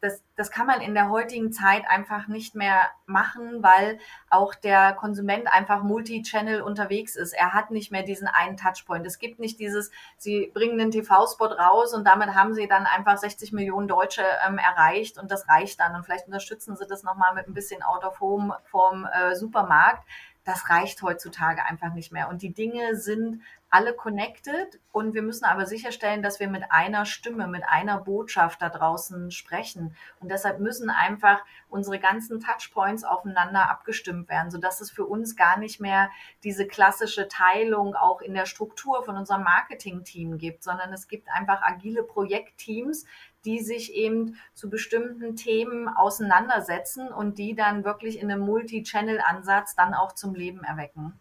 das, 0.00 0.22
das 0.36 0.50
kann 0.50 0.66
man 0.66 0.80
in 0.80 0.94
der 0.94 1.10
heutigen 1.10 1.52
Zeit 1.52 1.84
einfach 1.88 2.28
nicht 2.28 2.54
mehr 2.54 2.82
machen, 3.06 3.62
weil 3.62 3.98
auch 4.30 4.54
der 4.54 4.92
Konsument 4.92 5.52
einfach 5.52 5.82
multi-channel 5.82 6.62
unterwegs 6.62 7.16
ist. 7.16 7.32
Er 7.32 7.52
hat 7.52 7.70
nicht 7.70 7.90
mehr 7.90 8.02
diesen 8.02 8.28
einen 8.28 8.56
Touchpoint. 8.56 9.06
Es 9.06 9.18
gibt 9.18 9.38
nicht 9.38 9.58
dieses, 9.58 9.90
Sie 10.16 10.50
bringen 10.54 10.80
einen 10.80 10.90
TV-Spot 10.90 11.46
raus 11.46 11.94
und 11.94 12.06
damit 12.06 12.34
haben 12.34 12.54
Sie 12.54 12.68
dann 12.68 12.86
einfach 12.86 13.18
60 13.18 13.52
Millionen 13.52 13.88
Deutsche 13.88 14.24
ähm, 14.46 14.58
erreicht 14.58 15.18
und 15.18 15.30
das 15.30 15.48
reicht 15.48 15.80
dann. 15.80 15.94
Und 15.94 16.04
vielleicht 16.04 16.26
unterstützen 16.26 16.76
Sie 16.76 16.86
das 16.86 17.02
nochmal 17.02 17.34
mit 17.34 17.48
ein 17.48 17.54
bisschen 17.54 17.82
Out 17.82 18.04
of 18.04 18.20
Home 18.20 18.56
vom 18.64 19.06
äh, 19.06 19.34
Supermarkt 19.34 20.04
das 20.44 20.68
reicht 20.68 21.02
heutzutage 21.02 21.64
einfach 21.64 21.94
nicht 21.94 22.12
mehr. 22.12 22.28
Und 22.28 22.42
die 22.42 22.52
Dinge 22.52 22.96
sind 22.96 23.42
alle 23.70 23.92
connected 23.92 24.78
und 24.92 25.14
wir 25.14 25.22
müssen 25.22 25.46
aber 25.46 25.66
sicherstellen, 25.66 26.22
dass 26.22 26.38
wir 26.38 26.46
mit 26.46 26.70
einer 26.70 27.06
Stimme, 27.06 27.48
mit 27.48 27.64
einer 27.66 27.98
Botschaft 27.98 28.62
da 28.62 28.68
draußen 28.68 29.32
sprechen. 29.32 29.96
Und 30.20 30.30
deshalb 30.30 30.60
müssen 30.60 30.90
einfach 30.90 31.40
unsere 31.68 31.98
ganzen 31.98 32.38
Touchpoints 32.38 33.02
aufeinander 33.02 33.68
abgestimmt 33.68 34.28
werden, 34.28 34.52
sodass 34.52 34.80
es 34.80 34.92
für 34.92 35.04
uns 35.04 35.34
gar 35.34 35.58
nicht 35.58 35.80
mehr 35.80 36.08
diese 36.44 36.68
klassische 36.68 37.26
Teilung 37.26 37.96
auch 37.96 38.20
in 38.20 38.34
der 38.34 38.46
Struktur 38.46 39.02
von 39.02 39.16
unserem 39.16 39.42
Marketing-Team 39.42 40.38
gibt, 40.38 40.62
sondern 40.62 40.92
es 40.92 41.08
gibt 41.08 41.28
einfach 41.30 41.60
agile 41.62 42.04
Projektteams, 42.04 43.06
die 43.44 43.60
sich 43.60 43.94
eben 43.94 44.36
zu 44.54 44.70
bestimmten 44.70 45.36
Themen 45.36 45.88
auseinandersetzen 45.88 47.08
und 47.08 47.38
die 47.38 47.54
dann 47.54 47.84
wirklich 47.84 48.20
in 48.20 48.30
einem 48.30 48.42
Multi-Channel-Ansatz 48.42 49.74
dann 49.76 49.94
auch 49.94 50.14
zum 50.14 50.34
Leben 50.34 50.62
erwecken. 50.64 51.18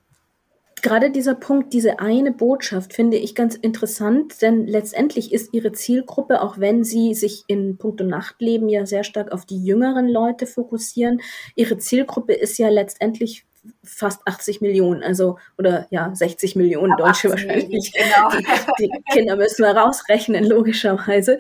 Gerade 0.84 1.12
dieser 1.12 1.36
Punkt, 1.36 1.72
diese 1.72 2.00
eine 2.00 2.34
Botschaft 2.34 2.92
finde 2.94 3.16
ich 3.16 3.36
ganz 3.36 3.56
interessant, 3.56 4.42
denn 4.42 4.68
letztendlich 4.68 5.32
ist 5.32 5.54
ihre 5.54 5.72
Zielgruppe, 5.72 6.42
auch 6.42 6.60
wenn 6.60 6.84
sie 6.84 7.14
sich 7.14 7.46
in 7.48 7.78
puncto 7.78 8.04
Nachtleben 8.04 8.68
ja 8.68 8.86
sehr 8.86 9.06
stark 9.06 9.32
auf 9.32 9.46
die 9.46 9.64
jüngeren 9.64 10.10
Leute 10.10 10.46
fokussieren, 10.46 11.22
ihre 11.56 11.78
Zielgruppe 11.78 12.34
ist 12.34 12.58
ja 12.58 12.68
letztendlich 12.68 13.46
fast 13.84 14.28
80 14.28 14.62
Millionen, 14.62 15.04
also 15.04 15.38
oder 15.58 15.88
ja 15.90 16.14
60 16.14 16.56
Millionen 16.56 16.98
Deutsche 16.98 17.30
wahrscheinlich. 17.30 17.94
Genau. 17.94 18.30
Die, 18.80 18.90
die, 18.90 19.04
Kinder 19.12 19.36
müssen 19.36 19.64
wir 19.64 19.76
rausrechnen 19.76 20.46
logischerweise. 20.46 21.40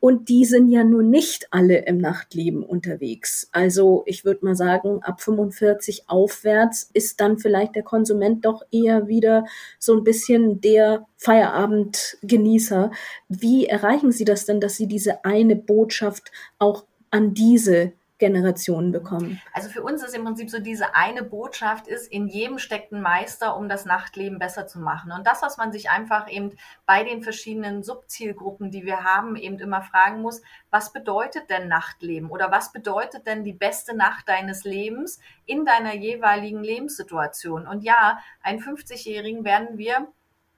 Und 0.00 0.28
die 0.28 0.44
sind 0.44 0.70
ja 0.70 0.84
nun 0.84 1.10
nicht 1.10 1.48
alle 1.50 1.78
im 1.86 1.98
Nachtleben 1.98 2.62
unterwegs. 2.62 3.48
Also 3.52 4.02
ich 4.06 4.24
würde 4.24 4.44
mal 4.44 4.54
sagen, 4.54 5.02
ab 5.02 5.20
45 5.22 6.08
aufwärts 6.08 6.90
ist 6.92 7.20
dann 7.20 7.38
vielleicht 7.38 7.74
der 7.74 7.82
Konsument 7.82 8.44
doch 8.44 8.62
eher 8.70 9.08
wieder 9.08 9.44
so 9.78 9.96
ein 9.96 10.04
bisschen 10.04 10.60
der 10.60 11.06
Feierabendgenießer. 11.16 12.90
Wie 13.28 13.66
erreichen 13.66 14.12
Sie 14.12 14.24
das 14.24 14.44
denn, 14.44 14.60
dass 14.60 14.76
Sie 14.76 14.86
diese 14.86 15.24
eine 15.24 15.56
Botschaft 15.56 16.30
auch 16.58 16.84
an 17.10 17.34
diese 17.34 17.92
Generationen 18.22 18.92
bekommen. 18.92 19.42
Also 19.52 19.68
für 19.68 19.82
uns 19.82 20.00
ist 20.04 20.14
im 20.14 20.22
Prinzip 20.22 20.48
so 20.48 20.60
diese 20.60 20.94
eine 20.94 21.24
Botschaft 21.24 21.88
ist, 21.88 22.06
in 22.06 22.28
jedem 22.28 22.60
steckt 22.60 22.92
ein 22.92 23.02
Meister, 23.02 23.56
um 23.56 23.68
das 23.68 23.84
Nachtleben 23.84 24.38
besser 24.38 24.68
zu 24.68 24.78
machen. 24.78 25.10
Und 25.10 25.26
das, 25.26 25.42
was 25.42 25.56
man 25.56 25.72
sich 25.72 25.90
einfach 25.90 26.30
eben 26.30 26.52
bei 26.86 27.02
den 27.02 27.22
verschiedenen 27.22 27.82
Subzielgruppen, 27.82 28.70
die 28.70 28.84
wir 28.84 29.02
haben, 29.02 29.34
eben 29.34 29.58
immer 29.58 29.82
fragen 29.82 30.22
muss, 30.22 30.40
was 30.70 30.92
bedeutet 30.92 31.50
denn 31.50 31.66
Nachtleben 31.66 32.30
oder 32.30 32.52
was 32.52 32.70
bedeutet 32.70 33.26
denn 33.26 33.42
die 33.42 33.52
beste 33.52 33.96
Nacht 33.96 34.28
deines 34.28 34.62
Lebens 34.62 35.18
in 35.44 35.64
deiner 35.64 35.96
jeweiligen 35.96 36.62
Lebenssituation? 36.62 37.66
Und 37.66 37.82
ja, 37.82 38.20
einen 38.40 38.60
50-Jährigen 38.60 39.44
werden 39.44 39.78
wir 39.78 40.06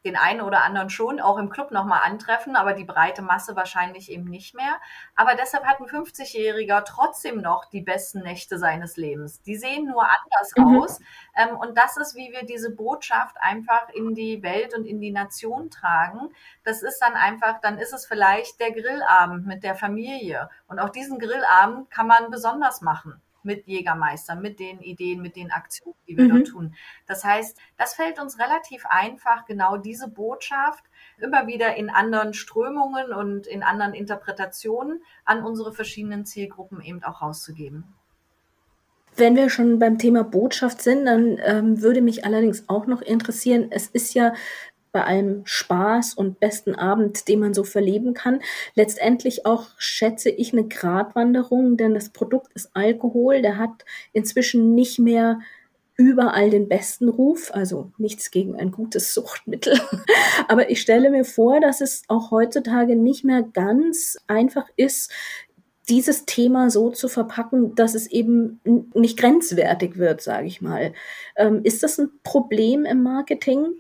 den 0.05 0.17
einen 0.17 0.40
oder 0.40 0.62
anderen 0.62 0.90
schon 0.90 1.21
auch 1.21 1.38
im 1.38 1.49
Club 1.49 1.71
nochmal 1.71 2.01
antreffen, 2.05 2.57
aber 2.57 2.75
die 2.75 2.85
breite 2.85 3.23
Masse 3.23 3.57
wahrscheinlich 3.57 4.11
eben 4.11 4.25
nicht 4.25 4.55
mehr. 4.55 4.77
Aber 5.14 5.35
deshalb 5.35 5.64
hat 5.64 5.81
ein 5.81 5.87
50-Jähriger 5.87 6.85
trotzdem 6.85 7.40
noch 7.40 7.64
die 7.64 7.81
besten 7.81 8.21
Nächte 8.21 8.59
seines 8.59 8.97
Lebens. 8.97 9.40
Die 9.43 9.57
sehen 9.57 9.87
nur 9.87 10.03
anders 10.03 10.53
mhm. 10.57 10.79
aus. 10.79 11.01
Ähm, 11.35 11.57
und 11.57 11.77
das 11.79 11.97
ist, 11.97 12.14
wie 12.14 12.33
wir 12.33 12.45
diese 12.45 12.71
Botschaft 12.71 13.37
einfach 13.40 13.88
in 13.90 14.14
die 14.14 14.43
Welt 14.43 14.77
und 14.77 14.85
in 14.85 15.01
die 15.01 15.12
Nation 15.12 15.71
tragen. 15.71 16.35
Das 16.64 16.83
ist 16.83 16.99
dann 17.01 17.14
einfach, 17.14 17.61
dann 17.61 17.79
ist 17.79 17.93
es 17.93 18.07
vielleicht 18.07 18.61
der 18.61 18.73
Grillabend 18.73 19.47
mit 19.47 19.64
der 19.64 19.75
Familie. 19.75 20.51
Und 20.69 20.79
auch 20.79 20.90
diesen 20.90 21.19
Grillabend 21.19 21.90
kann 21.90 22.07
man 22.07 22.31
besonders 22.31 22.83
machen 22.83 23.21
mit 23.44 23.66
Jägermeister, 23.66 24.35
mit 24.37 24.59
den 24.59 24.80
Ideen, 24.80 25.22
mit 25.22 25.37
den 25.37 25.50
Aktionen, 25.50 25.96
die 26.09 26.16
wir 26.16 26.24
mhm. 26.24 26.30
dort 26.30 26.46
tun. 26.48 26.74
Das 27.07 27.24
heißt, 27.24 27.59
das 27.76 27.94
fällt 27.94 28.20
uns 28.20 28.38
relativ 28.38 28.85
einfach, 28.87 29.46
genau 29.46 29.76
diese 29.76 30.09
Botschaft 30.09 30.85
immer 31.18 31.46
wieder 31.46 31.76
in 31.76 31.90
anderen 31.90 32.35
Strömungen 32.35 33.12
und 33.12 33.46
in 33.46 33.62
anderen 33.62 33.94
Interpretationen 33.94 35.02
an 35.24 35.44
unsere 35.44 35.72
verschiedenen 35.72 36.24
Zielgruppen 36.26 36.80
eben 36.80 37.02
auch 37.04 37.22
rauszugeben. 37.22 37.94
Wenn 39.16 39.37
wir 39.37 39.48
schon 39.48 39.78
beim 39.78 39.98
Thema 39.98 40.24
Botschaft 40.24 40.83
sind, 40.83 41.04
dann 41.07 41.38
ähm, 41.44 41.80
würde 41.83 42.02
mich 42.02 42.24
allerdings 42.24 42.68
auch 42.68 42.87
noch 42.87 43.00
interessieren, 43.00 43.68
es 43.70 43.87
ist 43.87 44.14
ja 44.14 44.35
bei 44.94 45.04
allem 45.04 45.42
Spaß 45.44 46.14
und 46.14 46.38
besten 46.38 46.76
Abend, 46.76 47.26
den 47.28 47.40
man 47.40 47.52
so 47.52 47.64
verleben 47.64 48.14
kann. 48.14 48.40
Letztendlich 48.76 49.44
auch 49.44 49.66
schätze 49.76 50.30
ich 50.30 50.52
eine 50.52 50.68
Gratwanderung, 50.68 51.76
denn 51.76 51.94
das 51.94 52.11
Produkt 52.11 52.52
ist 52.54 52.70
Alkohol, 52.74 53.42
der 53.42 53.59
hat 53.59 53.85
inzwischen 54.12 54.74
nicht 54.76 55.00
mehr 55.00 55.40
überall 55.96 56.48
den 56.48 56.68
besten 56.68 57.09
Ruf, 57.09 57.50
also 57.52 57.90
nichts 57.98 58.30
gegen 58.30 58.54
ein 58.57 58.70
gutes 58.70 59.14
Suchtmittel. 59.14 59.78
Aber 60.48 60.70
ich 60.70 60.80
stelle 60.80 61.11
mir 61.11 61.24
vor, 61.24 61.61
dass 61.61 61.80
es 61.80 62.04
auch 62.07 62.30
heutzutage 62.30 62.94
nicht 62.94 63.24
mehr 63.24 63.42
ganz 63.42 64.16
einfach 64.28 64.68
ist, 64.76 65.12
dieses 65.88 66.24
Thema 66.24 66.70
so 66.70 66.90
zu 66.90 67.09
verpacken, 67.09 67.74
dass 67.74 67.94
es 67.94 68.07
eben 68.07 68.61
nicht 68.94 69.18
grenzwertig 69.18 69.98
wird, 69.98 70.22
sage 70.22 70.46
ich 70.46 70.62
mal. 70.62 70.94
Ähm, 71.37 71.61
ist 71.64 71.83
das 71.83 71.98
ein 71.98 72.11
Problem 72.22 72.85
im 72.85 73.02
Marketing? 73.02 73.74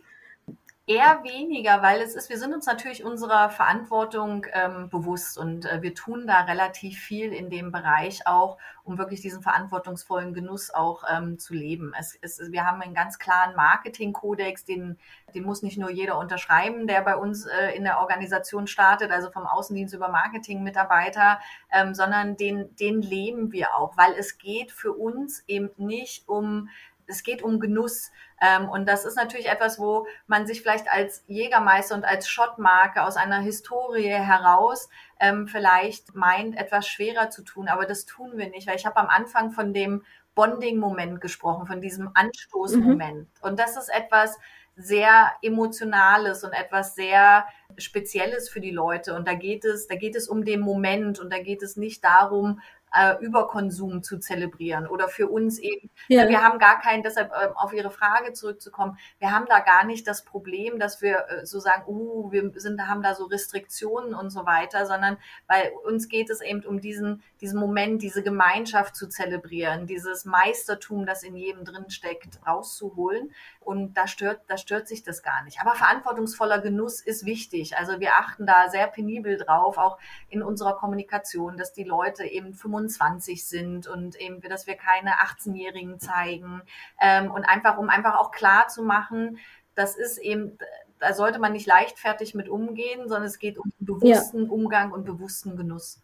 Eher 0.86 1.24
weniger, 1.24 1.80
weil 1.80 2.02
es 2.02 2.14
ist, 2.14 2.28
wir 2.28 2.38
sind 2.38 2.52
uns 2.52 2.66
natürlich 2.66 3.04
unserer 3.04 3.48
Verantwortung 3.48 4.44
ähm, 4.52 4.90
bewusst 4.90 5.38
und 5.38 5.64
äh, 5.64 5.80
wir 5.80 5.94
tun 5.94 6.26
da 6.26 6.42
relativ 6.42 6.98
viel 6.98 7.32
in 7.32 7.48
dem 7.48 7.72
Bereich 7.72 8.26
auch, 8.26 8.58
um 8.82 8.98
wirklich 8.98 9.22
diesen 9.22 9.40
verantwortungsvollen 9.40 10.34
Genuss 10.34 10.70
auch 10.74 11.02
ähm, 11.10 11.38
zu 11.38 11.54
leben. 11.54 11.94
Es, 11.98 12.18
es, 12.20 12.52
wir 12.52 12.66
haben 12.66 12.82
einen 12.82 12.92
ganz 12.92 13.18
klaren 13.18 13.56
Marketingkodex, 13.56 14.66
den, 14.66 14.98
den 15.34 15.44
muss 15.44 15.62
nicht 15.62 15.78
nur 15.78 15.90
jeder 15.90 16.18
unterschreiben, 16.18 16.86
der 16.86 17.00
bei 17.00 17.16
uns 17.16 17.46
äh, 17.46 17.70
in 17.74 17.84
der 17.84 18.00
Organisation 18.00 18.66
startet, 18.66 19.10
also 19.10 19.30
vom 19.30 19.46
Außendienst 19.46 19.94
über 19.94 20.08
Marketingmitarbeiter, 20.10 21.40
ähm, 21.72 21.94
sondern 21.94 22.36
den, 22.36 22.76
den 22.76 23.00
leben 23.00 23.52
wir 23.52 23.74
auch, 23.74 23.96
weil 23.96 24.12
es 24.18 24.36
geht 24.36 24.70
für 24.70 24.92
uns 24.92 25.44
eben 25.46 25.70
nicht 25.78 26.28
um 26.28 26.68
es 27.06 27.22
geht 27.22 27.42
um 27.42 27.60
Genuss. 27.60 28.10
Ähm, 28.40 28.68
und 28.68 28.86
das 28.86 29.04
ist 29.04 29.16
natürlich 29.16 29.48
etwas, 29.48 29.78
wo 29.78 30.06
man 30.26 30.46
sich 30.46 30.62
vielleicht 30.62 30.90
als 30.90 31.24
Jägermeister 31.26 31.94
und 31.94 32.04
als 32.04 32.28
Schottmarke 32.28 33.02
aus 33.02 33.16
einer 33.16 33.40
Historie 33.40 34.08
heraus 34.08 34.88
ähm, 35.20 35.46
vielleicht 35.46 36.14
meint, 36.14 36.56
etwas 36.56 36.88
schwerer 36.88 37.30
zu 37.30 37.42
tun. 37.42 37.68
Aber 37.68 37.86
das 37.86 38.04
tun 38.06 38.36
wir 38.36 38.48
nicht, 38.50 38.66
weil 38.66 38.76
ich 38.76 38.86
habe 38.86 38.96
am 38.96 39.08
Anfang 39.08 39.52
von 39.52 39.72
dem 39.72 40.02
Bonding-Moment 40.34 41.20
gesprochen, 41.20 41.66
von 41.66 41.80
diesem 41.80 42.10
Anstoßmoment. 42.14 43.18
Mhm. 43.18 43.28
Und 43.40 43.58
das 43.58 43.76
ist 43.76 43.88
etwas 43.88 44.36
sehr 44.76 45.32
Emotionales 45.42 46.42
und 46.42 46.52
etwas 46.52 46.94
sehr 46.94 47.46
Spezielles 47.76 48.48
für 48.48 48.60
die 48.60 48.70
Leute. 48.70 49.14
Und 49.14 49.28
da 49.28 49.34
geht 49.34 49.64
es, 49.64 49.86
da 49.86 49.94
geht 49.94 50.16
es 50.16 50.28
um 50.28 50.44
den 50.44 50.60
Moment 50.60 51.20
und 51.20 51.32
da 51.32 51.38
geht 51.38 51.62
es 51.62 51.76
nicht 51.76 52.04
darum, 52.04 52.60
äh, 52.94 53.16
Überkonsum 53.20 54.02
zu 54.02 54.18
zelebrieren 54.18 54.86
oder 54.86 55.08
für 55.08 55.28
uns 55.28 55.58
eben, 55.58 55.90
ja. 56.08 56.28
wir 56.28 56.42
haben 56.42 56.58
gar 56.58 56.80
keinen, 56.80 57.02
deshalb 57.02 57.32
äh, 57.32 57.48
auf 57.54 57.72
Ihre 57.72 57.90
Frage 57.90 58.32
zurückzukommen, 58.32 58.98
wir 59.18 59.32
haben 59.32 59.46
da 59.48 59.58
gar 59.60 59.84
nicht 59.84 60.06
das 60.06 60.24
Problem, 60.24 60.78
dass 60.78 61.02
wir 61.02 61.26
äh, 61.28 61.46
so 61.46 61.58
sagen, 61.58 61.84
uh, 61.86 62.30
wir 62.30 62.52
sind, 62.54 62.80
haben 62.86 63.02
da 63.02 63.14
so 63.14 63.24
Restriktionen 63.24 64.14
und 64.14 64.30
so 64.30 64.46
weiter, 64.46 64.86
sondern 64.86 65.16
weil 65.48 65.72
uns 65.84 66.08
geht 66.08 66.30
es 66.30 66.40
eben 66.40 66.64
um 66.64 66.80
diesen, 66.80 67.22
diesen 67.40 67.58
Moment, 67.58 68.02
diese 68.02 68.22
Gemeinschaft 68.22 68.94
zu 68.94 69.08
zelebrieren, 69.08 69.86
dieses 69.86 70.24
Meistertum, 70.24 71.06
das 71.06 71.22
in 71.22 71.36
jedem 71.36 71.64
drin 71.64 71.90
steckt, 71.90 72.38
rauszuholen. 72.46 73.32
Und 73.60 73.94
da 73.94 74.06
stört, 74.06 74.42
da 74.46 74.58
stört 74.58 74.88
sich 74.88 75.02
das 75.02 75.22
gar 75.22 75.42
nicht. 75.42 75.58
Aber 75.60 75.74
verantwortungsvoller 75.74 76.60
Genuss 76.60 77.00
ist 77.00 77.24
wichtig. 77.24 77.78
Also 77.78 77.98
wir 77.98 78.14
achten 78.16 78.46
da 78.46 78.68
sehr 78.68 78.86
penibel 78.86 79.38
drauf, 79.38 79.78
auch 79.78 79.98
in 80.28 80.42
unserer 80.42 80.76
Kommunikation, 80.76 81.56
dass 81.56 81.72
die 81.72 81.84
Leute 81.84 82.24
eben 82.24 82.52
25 82.52 82.83
sind 82.88 83.86
und 83.86 84.20
eben, 84.20 84.40
dass 84.42 84.66
wir 84.66 84.74
keine 84.76 85.12
18-Jährigen 85.12 85.98
zeigen. 86.00 86.62
Ähm, 87.00 87.30
und 87.30 87.44
einfach, 87.44 87.78
um 87.78 87.88
einfach 87.88 88.16
auch 88.16 88.30
klar 88.30 88.68
zu 88.68 88.82
machen, 88.82 89.38
das 89.74 89.96
ist 89.96 90.18
eben, 90.18 90.58
da 90.98 91.12
sollte 91.14 91.38
man 91.38 91.52
nicht 91.52 91.66
leichtfertig 91.66 92.34
mit 92.34 92.48
umgehen, 92.48 93.08
sondern 93.08 93.24
es 93.24 93.38
geht 93.38 93.58
um 93.58 93.72
bewussten 93.78 94.44
ja. 94.44 94.50
Umgang 94.50 94.92
und 94.92 95.04
bewussten 95.04 95.56
Genuss. 95.56 96.00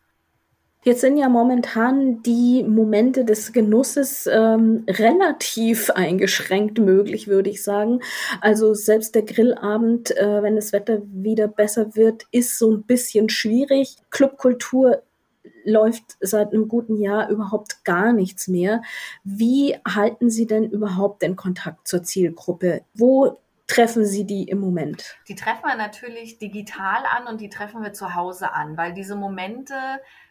Jetzt 0.83 1.03
sind 1.03 1.19
ja 1.19 1.29
momentan 1.29 2.23
die 2.23 2.65
Momente 2.67 3.27
des 3.27 3.53
Genusses 3.53 4.27
ähm, 4.27 4.85
relativ 4.89 5.91
eingeschränkt 5.91 6.79
möglich, 6.79 7.29
würde 7.29 7.51
ich 7.51 7.63
sagen. 7.63 8.01
Also 8.41 8.73
selbst 8.73 9.15
der 9.15 9.23
Grillabend, 9.23 10.17
äh, 10.17 10.43
wenn 10.43 10.57
das 10.57 10.73
Wetter 10.73 11.03
wieder 11.05 11.49
besser 11.49 11.95
wird, 11.97 12.25
ist 12.31 12.59
so 12.59 12.73
ein 12.73 12.85
bisschen 12.85 13.29
schwierig. 13.29 13.97
Clubkultur 14.09 15.03
läuft 15.65 16.17
seit 16.21 16.53
einem 16.53 16.69
guten 16.69 16.97
Jahr 16.97 17.29
überhaupt 17.29 17.85
gar 17.85 18.13
nichts 18.13 18.49
mehr. 18.49 18.83
Wie 19.25 19.77
halten 19.87 20.31
Sie 20.31 20.47
denn 20.47 20.65
überhaupt 20.65 21.23
den 21.23 21.37
Kontakt 21.37 21.87
zur 21.87 22.03
Zielgruppe? 22.03 22.83
Wo 22.95 23.41
treffen 23.67 24.05
Sie 24.05 24.25
die 24.25 24.45
im 24.45 24.61
Moment? 24.61 25.17
Die 25.29 25.35
treffen 25.35 25.65
wir 25.65 25.77
natürlich 25.77 26.39
digital 26.39 27.05
an 27.17 27.27
und 27.27 27.41
die 27.41 27.49
treffen 27.49 27.83
wir 27.83 27.93
zu 27.93 28.15
Hause 28.15 28.53
an, 28.53 28.77
weil 28.77 28.93
diese 28.93 29.17
Momente 29.17 29.75